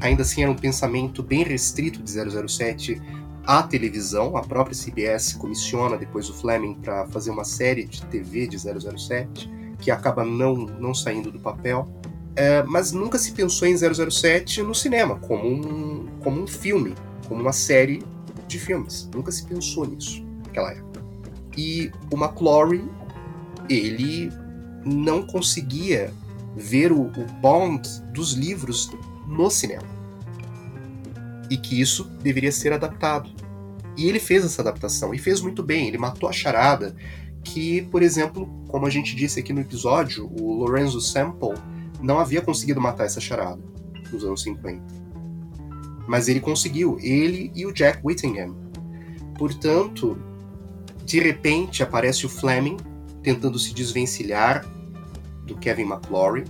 [0.00, 3.00] ainda assim era um pensamento bem restrito de 007
[3.44, 4.36] à televisão.
[4.36, 9.50] A própria CBS comissiona depois o Fleming para fazer uma série de TV de 007,
[9.82, 11.88] que acaba não, não saindo do papel.
[12.34, 16.94] É, mas nunca se pensou em 007 no cinema, como um, como um filme,
[17.28, 18.02] como uma série
[18.46, 19.10] de filmes.
[19.12, 21.02] Nunca se pensou nisso naquela época.
[21.58, 22.88] E o McClory,
[23.68, 24.30] ele
[24.84, 26.12] não conseguia
[26.56, 28.90] ver o, o Bond dos livros
[29.26, 29.90] no cinema.
[31.50, 33.30] E que isso deveria ser adaptado.
[33.94, 35.88] E ele fez essa adaptação, e fez muito bem.
[35.88, 36.96] Ele matou a charada
[37.44, 41.54] que, por exemplo, como a gente disse aqui no episódio, o Lorenzo Sample
[42.00, 43.62] não havia conseguido matar essa charada
[44.12, 44.82] nos anos 50.
[46.06, 48.54] Mas ele conseguiu, ele e o Jack Whittingham.
[49.38, 50.18] Portanto,
[51.04, 52.76] de repente aparece o Fleming
[53.22, 54.66] tentando se desvencilhar
[55.46, 56.44] do Kevin McClory,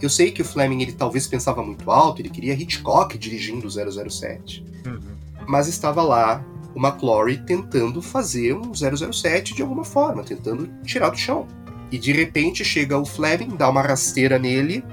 [0.00, 4.64] eu sei que o Fleming ele talvez pensava muito alto, ele queria Hitchcock dirigindo 007.
[4.86, 5.00] Uhum.
[5.46, 6.44] Mas estava lá
[6.78, 11.46] o McClory tentando fazer um 007 de alguma forma, tentando tirar do chão.
[11.90, 14.84] E de repente chega o Fleming, dá uma rasteira nele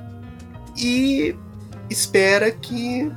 [0.76, 1.36] e
[1.90, 3.12] espera que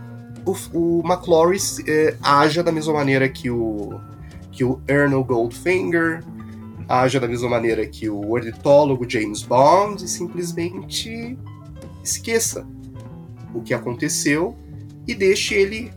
[0.45, 3.99] o, o McClory eh, haja da mesma maneira que o,
[4.53, 6.23] que o Erno Goldfinger,
[6.87, 11.39] haja da mesma maneira que o ornitólogo James Bond e simplesmente
[12.03, 12.67] esqueça
[13.55, 14.57] o que aconteceu
[15.07, 15.91] e deixe ele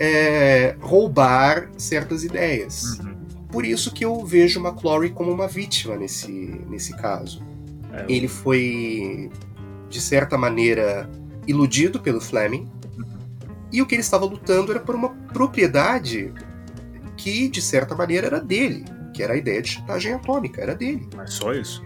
[0.00, 2.98] é, roubar certas ideias.
[2.98, 3.20] Uhum.
[3.48, 6.32] Por isso que eu vejo McClory como uma vítima nesse,
[6.68, 7.42] nesse caso.
[7.92, 8.06] É, eu...
[8.08, 9.30] Ele foi,
[9.90, 11.08] de certa maneira,
[11.46, 13.18] iludido pelo Fleming, uhum.
[13.70, 16.32] e o que ele estava lutando era por uma propriedade
[17.16, 21.06] que, de certa maneira, era dele, que era a ideia de chantagem atômica, era dele.
[21.14, 21.82] Mas só isso.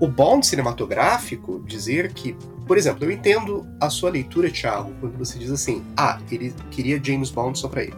[0.00, 2.36] o Bond cinematográfico dizer que,
[2.68, 7.02] por exemplo, eu entendo a sua leitura, Thiago, quando você diz assim: ah, ele queria
[7.02, 7.96] James Bond só para ele.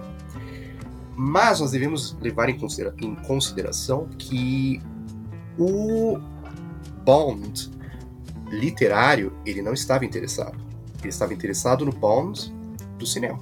[1.17, 4.81] Mas nós devemos levar em, considera em consideração que
[5.59, 6.19] o
[7.05, 7.69] Bond
[8.49, 10.57] literário ele não estava interessado.
[11.01, 12.55] Ele estava interessado no Bond
[12.97, 13.41] do cinema.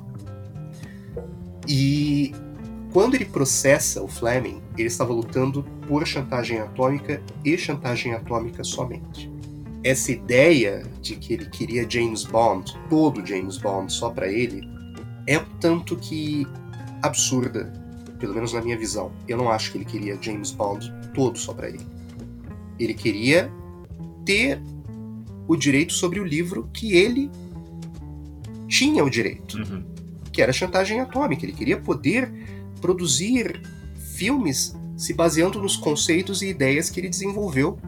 [1.68, 2.35] E
[2.91, 9.38] quando ele processa o Fleming, ele estava lutando por chantagem atômica e chantagem atômica somente.
[9.85, 14.68] Essa ideia de que ele queria James Bond, todo James Bond só para ele,
[15.26, 16.47] é tanto que
[17.03, 17.72] absurda.
[18.18, 21.55] pelo menos na minha visão, eu não acho que ele queria James Bond todo só
[21.55, 21.79] para ele.
[22.76, 23.49] Ele queria
[24.24, 24.61] ter
[25.47, 27.31] o direito sobre o livro que ele
[28.66, 29.85] tinha o direito, Uhum.
[30.33, 31.45] que era chantagem atômica.
[31.47, 32.29] Ele queria poder
[32.81, 33.62] produzir
[34.16, 37.79] filmes se baseando nos conceitos e ideias que ele desenvolveu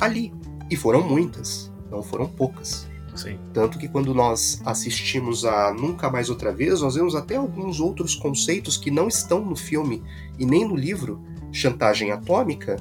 [0.00, 0.32] ali.
[0.74, 2.88] E foram muitas, não foram poucas.
[3.14, 3.38] Sim.
[3.52, 8.16] Tanto que quando nós assistimos a Nunca Mais Outra Vez, nós vemos até alguns outros
[8.16, 10.02] conceitos que não estão no filme
[10.36, 11.22] e nem no livro
[11.52, 12.74] Chantagem Atômica,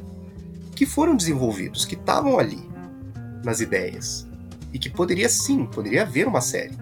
[0.76, 2.68] que foram desenvolvidos, que estavam ali
[3.46, 4.28] nas ideias.
[4.74, 6.76] E que poderia sim, poderia haver uma série.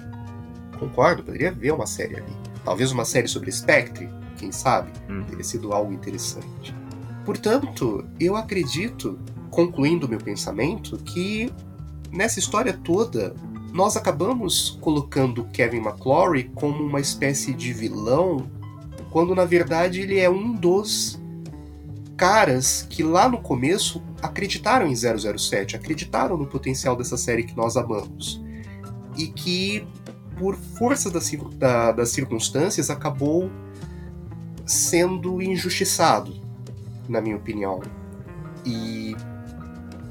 [0.79, 2.37] Concordo, poderia haver uma série ali.
[2.63, 4.93] Talvez uma série sobre Spectre, quem sabe?
[5.09, 5.25] Uhum.
[5.25, 6.73] Teria sido algo interessante.
[7.25, 9.19] Portanto, eu acredito,
[9.51, 11.53] concluindo meu pensamento, que
[12.11, 13.35] nessa história toda
[13.71, 18.49] nós acabamos colocando Kevin McClory como uma espécie de vilão,
[19.11, 21.21] quando na verdade ele é um dos
[22.17, 27.75] caras que lá no começo acreditaram em 007, acreditaram no potencial dessa série que nós
[27.77, 28.41] amamos.
[29.17, 29.85] E que,
[30.37, 33.49] por força das, da- das circunstâncias, acabou
[34.65, 36.35] sendo injustiçado,
[37.09, 37.81] na minha opinião.
[38.65, 39.15] E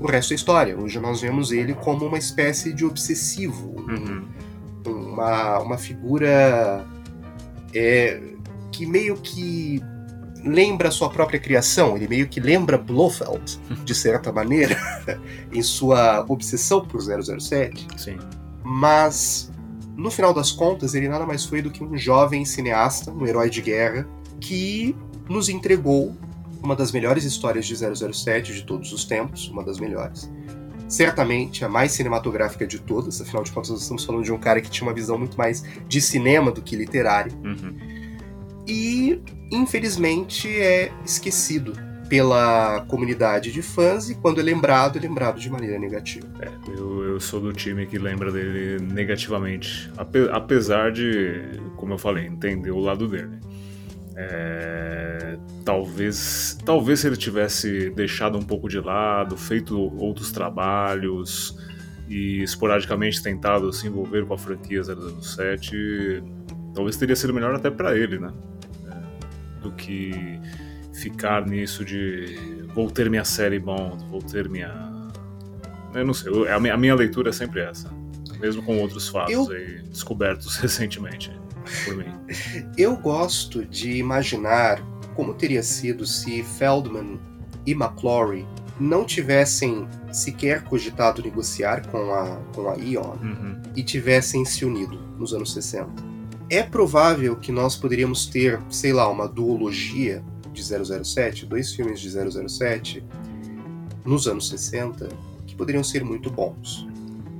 [0.00, 0.76] o resto é história.
[0.76, 4.24] Hoje nós vemos ele como uma espécie de obsessivo, Uhum.
[4.86, 6.84] uma, uma figura
[7.74, 8.20] é,
[8.72, 9.80] que meio que
[10.44, 14.76] lembra a sua própria criação, ele meio que lembra Blofeld, de certa maneira,
[15.52, 17.86] em sua obsessão por 007.
[17.98, 18.16] Sim.
[18.64, 19.50] Mas,
[19.96, 23.50] no final das contas, ele nada mais foi do que um jovem cineasta, um herói
[23.50, 24.08] de guerra,
[24.40, 24.96] que
[25.28, 26.16] nos entregou
[26.62, 30.30] uma das melhores histórias de 007 de todos os tempos, uma das melhores.
[30.88, 34.60] Certamente a mais cinematográfica de todas, afinal de contas, nós estamos falando de um cara
[34.60, 37.32] que tinha uma visão muito mais de cinema do que literária.
[37.44, 37.76] Uhum.
[38.66, 41.72] E, infelizmente, é esquecido
[42.08, 46.26] pela comunidade de fãs e, quando é lembrado, é lembrado de maneira negativa.
[46.40, 49.88] É, eu, eu sou do time que lembra dele negativamente.
[49.96, 51.40] Ape- apesar de,
[51.76, 53.38] como eu falei, entender o lado dele.
[54.16, 61.56] É, talvez, talvez se ele tivesse deixado um pouco de lado, feito outros trabalhos
[62.08, 66.22] e esporadicamente tentado se envolver com a franquia 007,
[66.74, 68.32] talvez teria sido melhor até pra ele, né?
[68.90, 70.38] É, do que
[70.92, 72.36] ficar nisso de
[72.74, 74.90] vou ter minha série Bond, vou ter minha
[75.94, 77.90] eu não sei, eu- a minha, a minha leitura é sempre essa.
[78.38, 81.30] Mesmo com outros fatos Eu- aí descobertos recentemente
[81.84, 82.06] por mim.
[82.76, 84.82] Eu gosto de imaginar
[85.14, 87.18] como teria sido se Feldman
[87.66, 88.46] e McClory
[88.78, 93.60] não tivessem sequer cogitado negociar com a, com a Eon Uhum.
[93.76, 95.90] e tivessem se unido nos anos 60.
[96.48, 102.10] É provável que nós poderíamos ter, sei lá, uma duologia de 007, dois filmes de
[102.10, 103.04] 007
[104.04, 105.08] nos anos 60
[105.46, 106.88] que poderiam ser muito bons.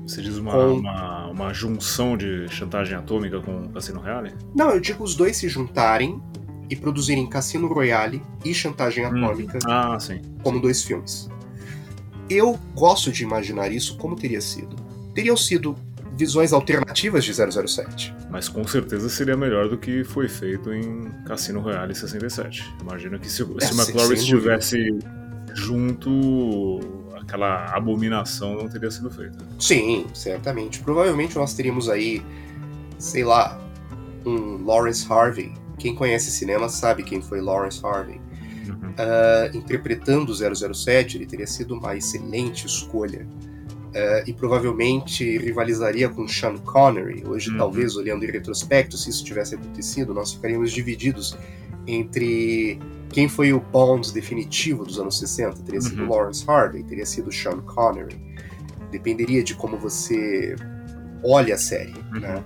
[0.06, 4.32] Você diz uma, Com- uma, uma junção de chantagem atômica com Cassino Royale?
[4.54, 6.20] Não, eu digo os dois se juntarem
[6.68, 9.24] e produzirem Cassino Royale e Chantagem Hum.
[9.24, 10.20] Atômica Ah, sim.
[10.42, 11.28] como dois filmes.
[12.28, 14.76] Eu gosto de imaginar isso como teria sido.
[15.14, 15.76] Teriam sido
[16.16, 18.14] visões alternativas de 007.
[18.30, 22.72] Mas com certeza seria melhor do que foi feito em Cassino Royale 67.
[22.80, 24.98] Imagino que se, É, se McClory estivesse
[25.54, 26.78] junto,
[27.20, 29.38] aquela abominação não teria sido feita.
[29.58, 30.80] Sim, certamente.
[30.80, 32.22] Provavelmente nós teríamos aí,
[32.98, 33.60] sei lá,
[34.26, 35.52] um Lawrence Harvey.
[35.78, 38.20] Quem conhece cinema sabe quem foi Lawrence Harvey.
[38.68, 38.92] Uhum.
[38.98, 40.34] Ah, interpretando o
[40.74, 43.26] 007, ele teria sido uma excelente escolha.
[43.94, 47.24] Ah, e provavelmente rivalizaria com Sean Connery.
[47.26, 47.56] Hoje, Uhum.
[47.58, 51.36] talvez, olhando em retrospecto, se isso tivesse acontecido, nós ficaríamos divididos
[51.86, 52.78] entre
[53.12, 55.62] quem foi o Bond definitivo dos anos 60.
[55.62, 56.08] Teria sido Uhum.
[56.10, 58.16] Lawrence Harvey, teria sido Sean Connery.
[58.90, 60.54] Dependeria de como você
[61.24, 61.94] olha a série.
[62.12, 62.42] né?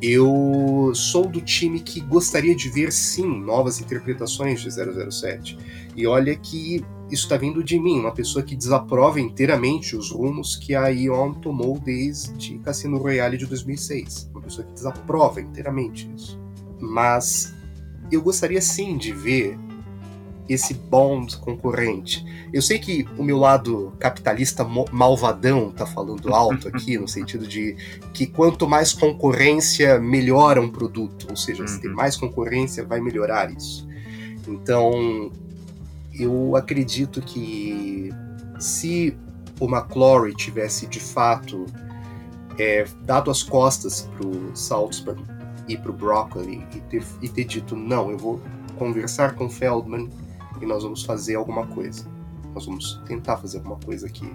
[0.00, 5.56] Eu sou do time que gostaria de ver, sim, novas interpretações de 007.
[5.94, 10.56] E olha que isso está vindo de mim, uma pessoa que desaprova inteiramente os rumos
[10.56, 14.28] que a Ion tomou desde Cassino Royale de 2006.
[14.32, 16.40] Uma pessoa que desaprova inteiramente isso.
[16.80, 17.54] Mas
[18.10, 19.56] eu gostaria sim de ver
[20.48, 22.24] esse Bond concorrente.
[22.52, 27.76] Eu sei que o meu lado capitalista malvadão tá falando alto aqui, no sentido de
[28.12, 31.26] que quanto mais concorrência, melhora um produto.
[31.30, 33.88] Ou seja, se tem mais concorrência, vai melhorar isso.
[34.46, 35.30] Então,
[36.12, 38.10] eu acredito que
[38.58, 39.16] se
[39.60, 41.66] o McClory tivesse de fato
[42.58, 45.16] é, dado as costas pro Saltzman
[45.68, 48.40] e pro Broccoli e ter, e ter dito não, eu vou
[48.76, 50.10] conversar com Feldman
[50.62, 52.06] e nós vamos fazer alguma coisa.
[52.54, 54.30] Nós vamos tentar fazer alguma coisa aqui.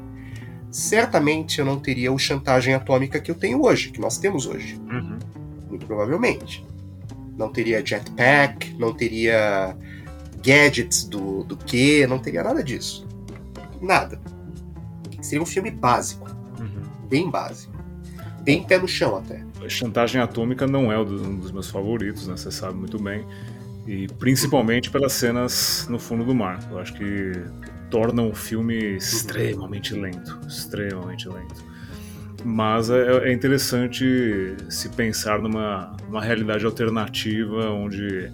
[0.70, 4.80] Certamente eu não teria o chantagem atômica que eu tenho hoje, que nós temos hoje.
[4.90, 5.18] Uhum.
[5.70, 6.66] Muito provavelmente.
[7.38, 9.76] Não teria jetpack, não teria
[10.44, 13.08] gadgets do, do que, não teria nada disso.
[13.82, 14.20] Nada.
[15.22, 16.28] Seria um filme básico.
[17.08, 17.74] Bem básico.
[18.42, 19.46] Bem pé no chão até.
[19.70, 22.38] Chantagem Atômica não é um dos meus favoritos, né?
[22.38, 23.26] Você sabe muito bem.
[23.88, 26.60] E principalmente pelas cenas no fundo do mar.
[26.70, 27.32] Eu acho que
[27.90, 30.38] tornam o filme extremamente lento.
[30.46, 31.66] Extremamente lento.
[32.44, 38.32] Mas é, é interessante se pensar numa, realidade alternativa onde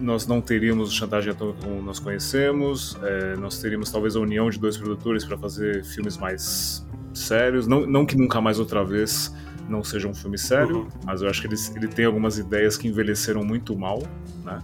[0.00, 4.58] nós não teríamos chantagem atômica como nós conhecemos, é, nós teríamos talvez a união de
[4.58, 7.66] dois produtores para fazer filmes mais sérios.
[7.66, 9.32] Não, não que nunca mais outra vez
[9.68, 10.88] não seja um filme sério, Uhum.
[11.04, 14.02] mas eu acho que ele, ele tem algumas ideias que envelheceram muito mal,
[14.44, 14.58] né?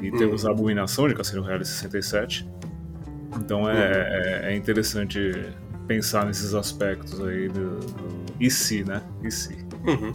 [0.00, 0.18] E Uhum.
[0.18, 2.48] temos a Abominação de Cassino Royale 67.
[3.40, 5.18] Então é, é, é interessante
[5.86, 9.02] pensar nesses aspectos aí do, do e se, né?
[9.22, 9.54] E se.
[9.86, 10.12] Uhum.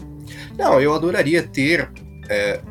[0.58, 1.90] Não, eu adoraria ter.
[2.30, 2.62] é,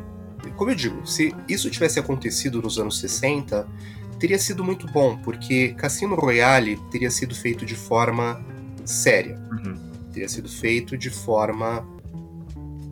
[0.55, 3.67] como eu digo, se isso tivesse acontecido nos anos 60,
[4.19, 8.41] teria sido muito bom, porque Cassino Royale teria sido feito de forma
[8.85, 9.37] séria.
[9.51, 9.77] Uhum.
[10.13, 11.85] Teria sido feito de forma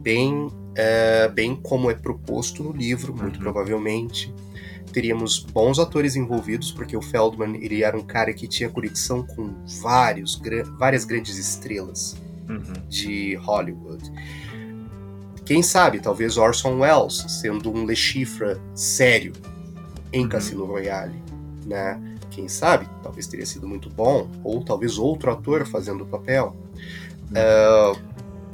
[0.02, 4.34] bem, é, bem como é proposto no livro, muito provavelmente.
[4.92, 9.54] Teríamos bons atores envolvidos, porque o Feldman ele era um cara que tinha conexão com
[9.82, 12.18] vários, gra- várias grandes estrelas
[12.50, 12.74] Uhum.
[12.90, 14.12] de Hollywood.
[15.46, 19.32] Quem sabe, talvez Orson Welles sendo um Le Chiffre sério
[20.12, 21.22] em Cassino Royale,
[21.66, 22.00] né?
[22.30, 26.56] Quem sabe, talvez teria sido muito bom, ou talvez outro ator fazendo o papel.
[27.36, 27.94] Ah,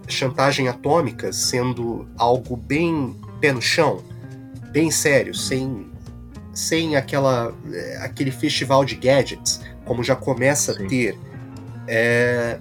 [0.07, 4.03] chantagem atômica sendo algo bem pé no chão,
[4.71, 5.87] bem sério, sem,
[6.53, 11.17] sem aquela, eh, aquele festival de gadgets, como já começa a ter.
[11.87, 12.59] É,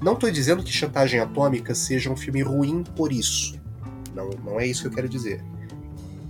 [0.00, 3.58] não estou dizendo que Chantagem Atômica seja um filme ruim por isso.
[4.14, 5.42] Não, não é isso que eu quero dizer.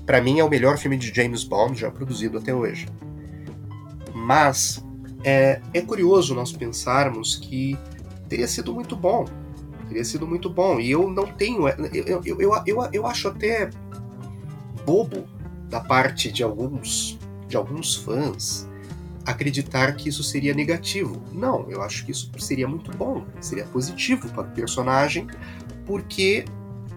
[0.04, 2.86] Para mim é o melhor filme de James Bond já produzido até hoje.
[4.14, 4.84] Mas
[5.24, 7.78] é, é curioso nós pensarmos que
[8.30, 9.26] teria sido muito bom.
[9.88, 10.80] Teria sido muito bom.
[10.80, 11.68] E eu não tenho.
[11.68, 13.68] Eu, eu, eu, eu, eu acho até
[14.86, 15.28] bobo
[15.68, 18.68] da parte de alguns, de alguns fãs
[19.26, 21.20] acreditar que isso seria negativo.
[21.32, 25.26] Não, eu acho que isso seria muito bom, seria positivo para o personagem,
[25.84, 26.44] porque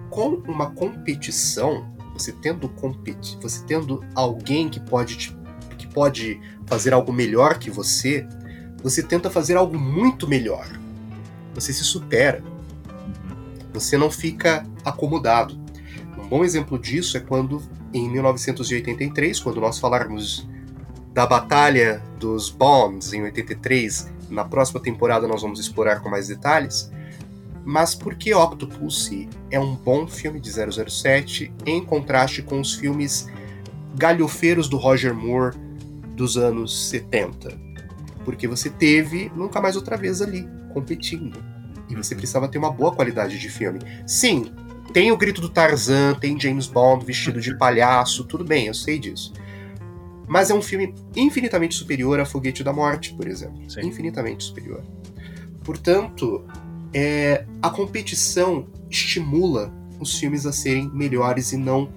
[0.10, 5.38] com uma competição, você tendo competi você tendo alguém que pode te,
[5.78, 8.26] que pode fazer algo melhor que você,
[8.82, 10.83] você tenta fazer algo muito melhor.
[11.54, 12.44] Você se supera.
[13.74, 15.60] Você não fica acomodado.
[16.18, 17.62] Um bom exemplo disso é quando
[17.94, 20.48] em 1983, quando nós falarmos
[21.14, 24.12] da Batalha dos Bonds em 83.
[24.30, 26.92] Na próxima temporada nós vamos explorar com mais detalhes.
[27.64, 33.30] Mas por que Octopussy é um bom filme de 007 em contraste com os filmes
[33.96, 35.56] galhofeiros do Roger Moore
[36.16, 37.58] dos anos 70?
[38.26, 41.44] Porque você teve Nunca Mais Outra Vez ali, competindo.
[41.90, 43.80] E você precisava ter uma boa qualidade de filme.
[44.08, 44.52] Sim,
[44.92, 49.00] tem o grito do Tarzan, tem James Bond vestido de palhaço, tudo bem, eu sei
[49.00, 49.34] disso.
[50.28, 53.62] Mas é um filme infinitamente superior a Foguete da Morte, por exemplo.
[53.84, 54.84] Infinitamente superior.
[55.64, 56.46] Portanto,
[56.94, 61.90] é, a competição estimula os filmes a serem melhores e não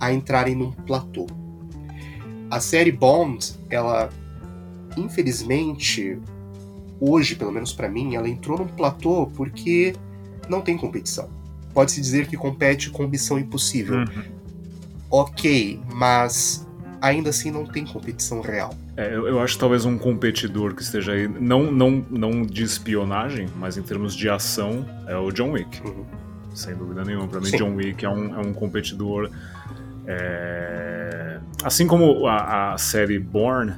[0.00, 1.26] a entrarem num platô.
[2.50, 4.08] A série Bond, ela,
[4.96, 6.18] infelizmente,
[7.00, 9.94] hoje, pelo menos para mim, ela entrou num platô porque
[10.48, 11.28] não tem competição.
[11.74, 14.04] Pode-se dizer que compete com Missão Impossível.
[15.10, 16.66] Ok, mas
[17.00, 18.74] ainda assim não tem competição real.
[18.96, 22.64] É, eu, eu acho que talvez um competidor que esteja aí, não, não, não de
[22.64, 25.80] espionagem, mas em termos de ação, é o John Wick.
[26.54, 27.28] Sem dúvida nenhuma.
[27.28, 27.58] Pra mim, Sim.
[27.58, 29.30] John Wick é um, é um competidor.
[30.06, 33.74] é, Assim como a, a série Bourne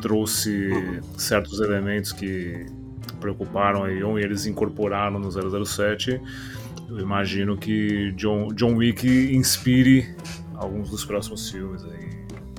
[0.00, 0.70] trouxe
[1.16, 2.66] certos elementos que
[3.20, 6.20] preocuparam a Ion e eles incorporaram no 007,
[6.88, 10.14] eu imagino que John, John Wick inspire
[10.54, 12.10] alguns dos próximos filmes aí.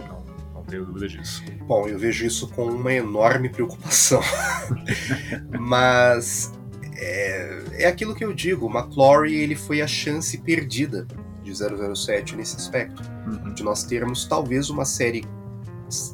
[0.07, 0.23] Não,
[0.53, 1.43] não tenho dúvida disso.
[1.67, 4.21] Bom, eu vejo isso com uma enorme preocupação.
[5.59, 6.53] Mas
[6.95, 11.05] é, é aquilo que eu digo, McClory ele foi a chance perdida
[11.43, 13.01] de 007 nesse aspecto.
[13.53, 15.25] De nós termos talvez uma série,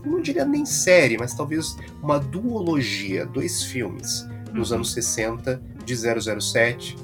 [0.05, 6.95] não diria nem série, mas talvez uma duologia, dois filmes nos anos 60 de 007,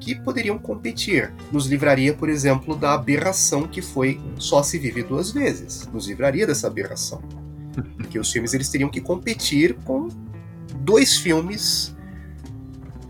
[0.00, 1.32] que poderiam competir.
[1.50, 5.88] Nos livraria, por exemplo, da aberração que foi Só se vive duas vezes.
[5.92, 7.22] Nos livraria dessa aberração.
[7.96, 10.08] Porque os filmes eles teriam que competir com
[10.80, 11.94] dois filmes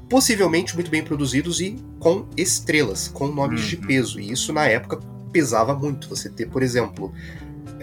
[0.09, 4.21] possivelmente muito bem produzidos e com estrelas, com nomes de peso.
[4.21, 5.01] E isso na época
[5.33, 6.09] pesava muito.
[6.09, 7.13] Você ter, por exemplo,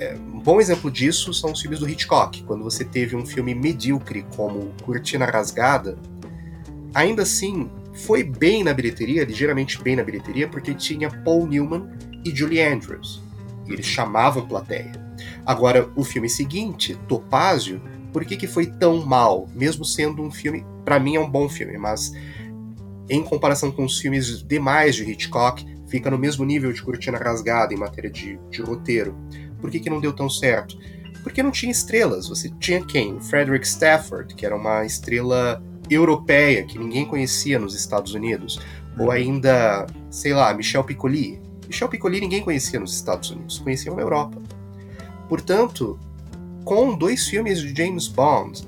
[0.01, 2.41] é, um bom exemplo disso são os filmes do Hitchcock.
[2.43, 5.95] Quando você teve um filme medíocre como Cortina Rasgada,
[6.91, 11.87] ainda assim foi bem na bilheteria, ligeiramente bem na bilheteria, porque tinha Paul Newman
[12.25, 13.21] e Julie Andrews.
[13.67, 14.91] E eles chamavam plateia.
[15.45, 17.79] Agora, o filme seguinte, Topázio,
[18.11, 19.47] por que, que foi tão mal?
[19.53, 22.11] Mesmo sendo um filme, para mim é um bom filme, mas
[23.07, 27.73] em comparação com os filmes demais de Hitchcock, fica no mesmo nível de Cortina Rasgada
[27.73, 29.15] em matéria de, de roteiro.
[29.61, 30.77] Por que, que não deu tão certo?
[31.23, 32.27] Porque não tinha estrelas.
[32.27, 33.19] Você tinha quem?
[33.21, 38.59] Frederick Stafford, que era uma estrela europeia que ninguém conhecia nos Estados Unidos.
[38.97, 41.39] Ou ainda, sei lá, Michel Piccoli.
[41.67, 44.41] Michel Piccoli ninguém conhecia nos Estados Unidos, conheciam na Europa.
[45.29, 45.97] Portanto,
[46.65, 48.67] com dois filmes de James Bond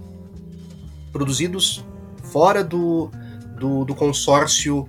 [1.12, 1.86] produzidos
[2.24, 3.12] fora do,
[3.60, 4.88] do, do consórcio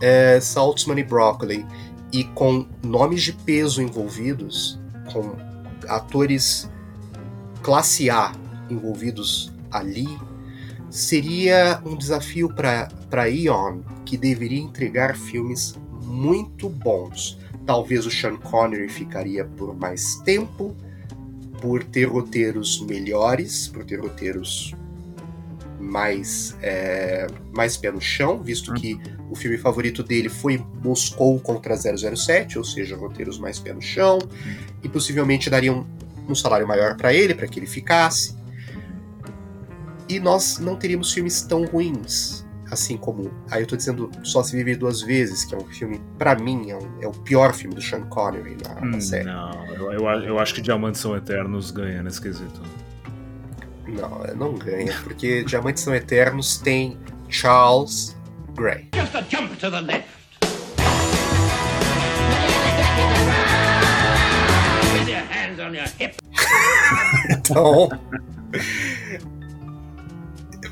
[0.00, 1.66] é, Saltzman e Broccoli
[2.12, 4.78] e com nomes de peso envolvidos,
[5.12, 5.34] com
[5.88, 6.68] atores
[7.62, 8.32] classe A
[8.70, 10.08] envolvidos ali,
[10.90, 15.74] seria um desafio para Eon, que deveria entregar filmes
[16.04, 17.38] muito bons.
[17.64, 20.76] Talvez o Sean Connery ficaria por mais tempo,
[21.60, 24.74] por ter roteiros melhores, por ter roteiros
[25.86, 31.76] mais, é, mais pé no chão, visto que o filme favorito dele foi Moscou contra
[31.76, 34.18] 007, ou seja, roteiros mais pé no chão,
[34.82, 35.86] e possivelmente dariam
[36.26, 38.36] um, um salário maior para ele, para que ele ficasse.
[40.08, 43.30] E nós não teríamos filmes tão ruins, assim como.
[43.50, 46.70] Aí eu tô dizendo Só Se Vive Duas Vezes, que é um filme, para mim,
[46.70, 49.24] é, um, é, o pior filme do Sean Connery na, na hum, série.
[49.24, 52.60] Não, eu, eu, eu acho que Diamantes São Eternos ganha nesse quesito.
[53.86, 58.16] Não, não ganha, porque Diamantes São Eternos tem Charles
[58.54, 58.88] Gray.
[58.94, 60.08] Just a jump to the left.
[64.92, 66.16] With your hands on your hip.
[67.30, 67.88] então.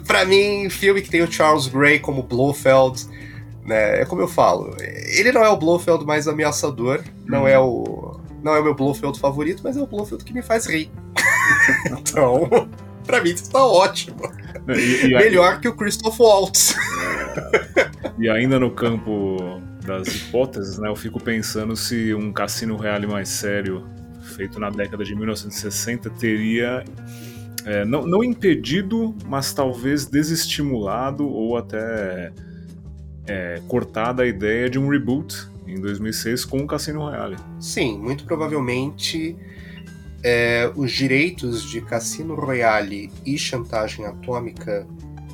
[0.06, 3.06] pra mim, filme que tem o Charles Gray como Blofeld,
[3.64, 4.00] né?
[4.00, 8.20] É como eu falo, ele não é o Blofeld mais ameaçador, não é o.
[8.42, 10.90] Não é o meu Blofeld favorito, mas é o Blofeld que me faz rir.
[11.90, 12.48] então,
[13.04, 14.20] pra mim isso tá ótimo.
[14.68, 16.74] E, e Melhor que o Christoph Waltz.
[18.16, 23.28] E ainda no campo das hipóteses, né, eu fico pensando se um Cassino Reale mais
[23.28, 23.84] sério,
[24.36, 26.84] feito na década de 1960, teria
[27.64, 32.32] é, não, não impedido, mas talvez desestimulado ou até
[33.26, 35.34] é, cortado a ideia de um reboot
[35.66, 37.36] em 2006 com o Cassino Royale.
[37.58, 39.36] Sim, muito provavelmente
[40.24, 44.86] é, os direitos de Cassino Royale e Chantagem Atômica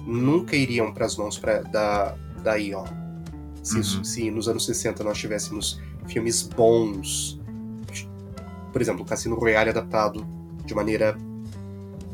[0.04, 2.84] nunca iriam para as mãos pra, da, da Ion.
[3.62, 4.04] Se, Uhum.
[4.04, 7.40] se nos anos 60 nós tivéssemos filmes bons,
[8.72, 10.26] por exemplo, Cassino Royale adaptado
[10.64, 11.16] de maneira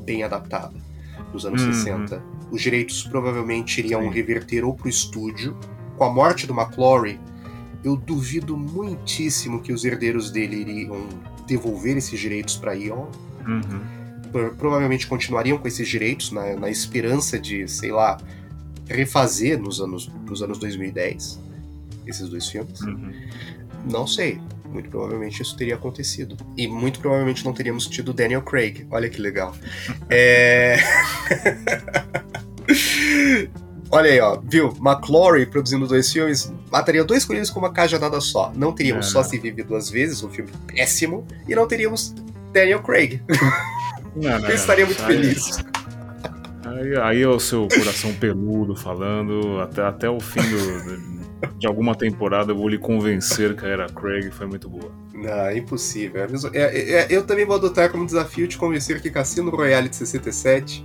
[0.05, 0.74] bem adaptada
[1.33, 1.72] nos anos Uhum.
[1.72, 5.57] 60, os direitos provavelmente iriam reverter ou para o estúdio.
[5.97, 7.18] Com a morte do McClory,
[7.87, 11.09] eu duvido muitíssimo que os herdeiros dele iriam
[11.47, 13.07] devolver esses direitos para Ion.
[13.47, 14.30] Uhum.
[14.32, 18.18] Pro- Provavelmente continuariam com esses direitos na, na esperança de, sei lá,
[18.89, 21.41] refazer nos anos, nos anos 2010
[22.07, 22.80] esses dois filmes.
[22.80, 23.12] Uhum.
[23.91, 24.41] Não sei.
[24.68, 26.37] Muito provavelmente isso teria acontecido.
[26.57, 28.84] E muito provavelmente não teríamos tido Daniel Craig.
[28.91, 29.55] Olha que legal.
[30.11, 30.76] É...
[33.91, 34.39] Olha aí, ó.
[34.43, 34.74] Viu?
[34.80, 38.53] McClory produzindo dois filmes mataria dois coelhos com uma cajadada só.
[38.55, 39.11] Não teríamos É.
[39.11, 42.14] Só Se Vive Duas Vezes, um filme péssimo, e não teríamos
[42.53, 43.20] Daniel Craig.
[44.16, 45.59] Não, não, Eu estaria muito Aí- feliz.
[46.64, 51.16] Aí, aí é o seu coração peludo falando, até, até o fim do-
[51.59, 54.91] de alguma temporada eu vou lhe convencer que a era Craig foi muito boa.
[55.14, 56.22] Não, é impossível.
[56.24, 59.97] É é- é- eu também vou adotar como desafio te convencer que Cassino Royale de
[59.97, 60.82] 67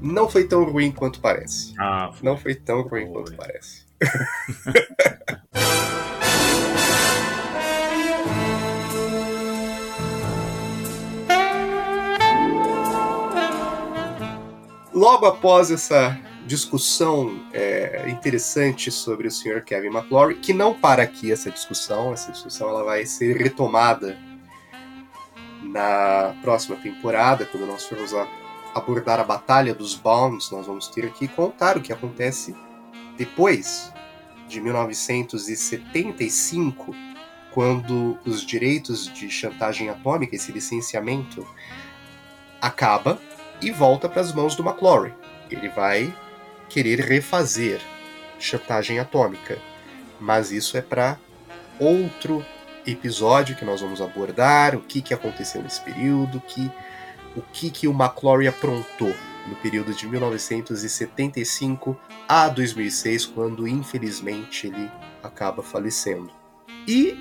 [0.00, 1.74] não foi tão ruim quanto parece.
[1.78, 3.84] Ah, Não foi tão ruim quanto parece.
[14.92, 19.62] Logo após essa discussão é, interessante sobre o Sr.
[19.64, 24.16] Kevin McClory, que não para aqui essa discussão, essa discussão ela vai ser retomada
[25.62, 28.28] na próxima temporada, quando nós formos a-
[28.76, 32.54] abordar a Batalha dos Bonds, nós vamos ter aqui contar o que acontece
[33.16, 33.92] depois
[34.46, 36.94] de 1975,
[37.52, 41.48] quando os direitos de chantagem atômica, esse licenciamento,
[42.60, 43.18] acaba
[43.62, 45.14] e volta para as mãos do McClory.
[45.50, 46.14] Ele vai
[46.68, 47.80] querer refazer
[48.38, 49.58] chantagem atômica,
[50.20, 51.18] mas isso é para
[51.80, 52.44] outro
[52.86, 56.70] episódio que nós vamos abordar, o que, que aconteceu nesse período, que,
[57.36, 59.14] o que, que o McClory aprontou
[59.46, 61.96] no período de 1975
[62.28, 64.90] a 2006, quando infelizmente ele
[65.22, 66.30] acaba falecendo.
[66.86, 67.16] E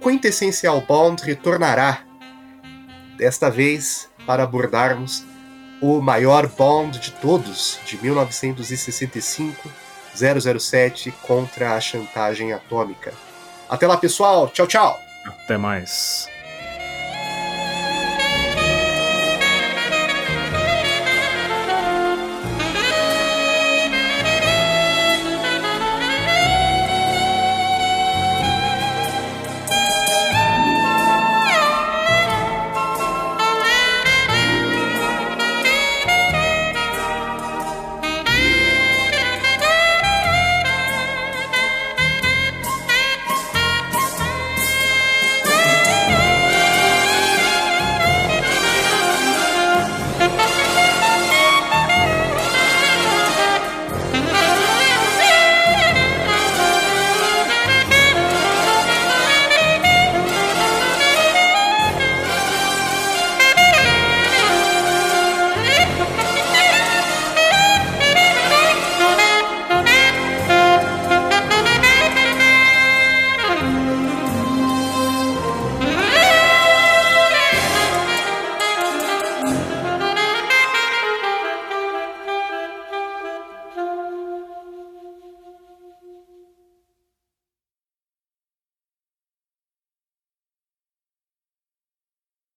[0.00, 2.04] Quintessencial Bond retornará,
[3.16, 5.24] desta vez para abordarmos
[5.80, 9.68] o maior Bond de todos, de 1965,
[10.14, 13.12] 007 contra a chantagem atômica.
[13.68, 14.48] Até lá, pessoal.
[14.48, 14.98] Tchau, tchau.
[15.26, 16.29] Até mais.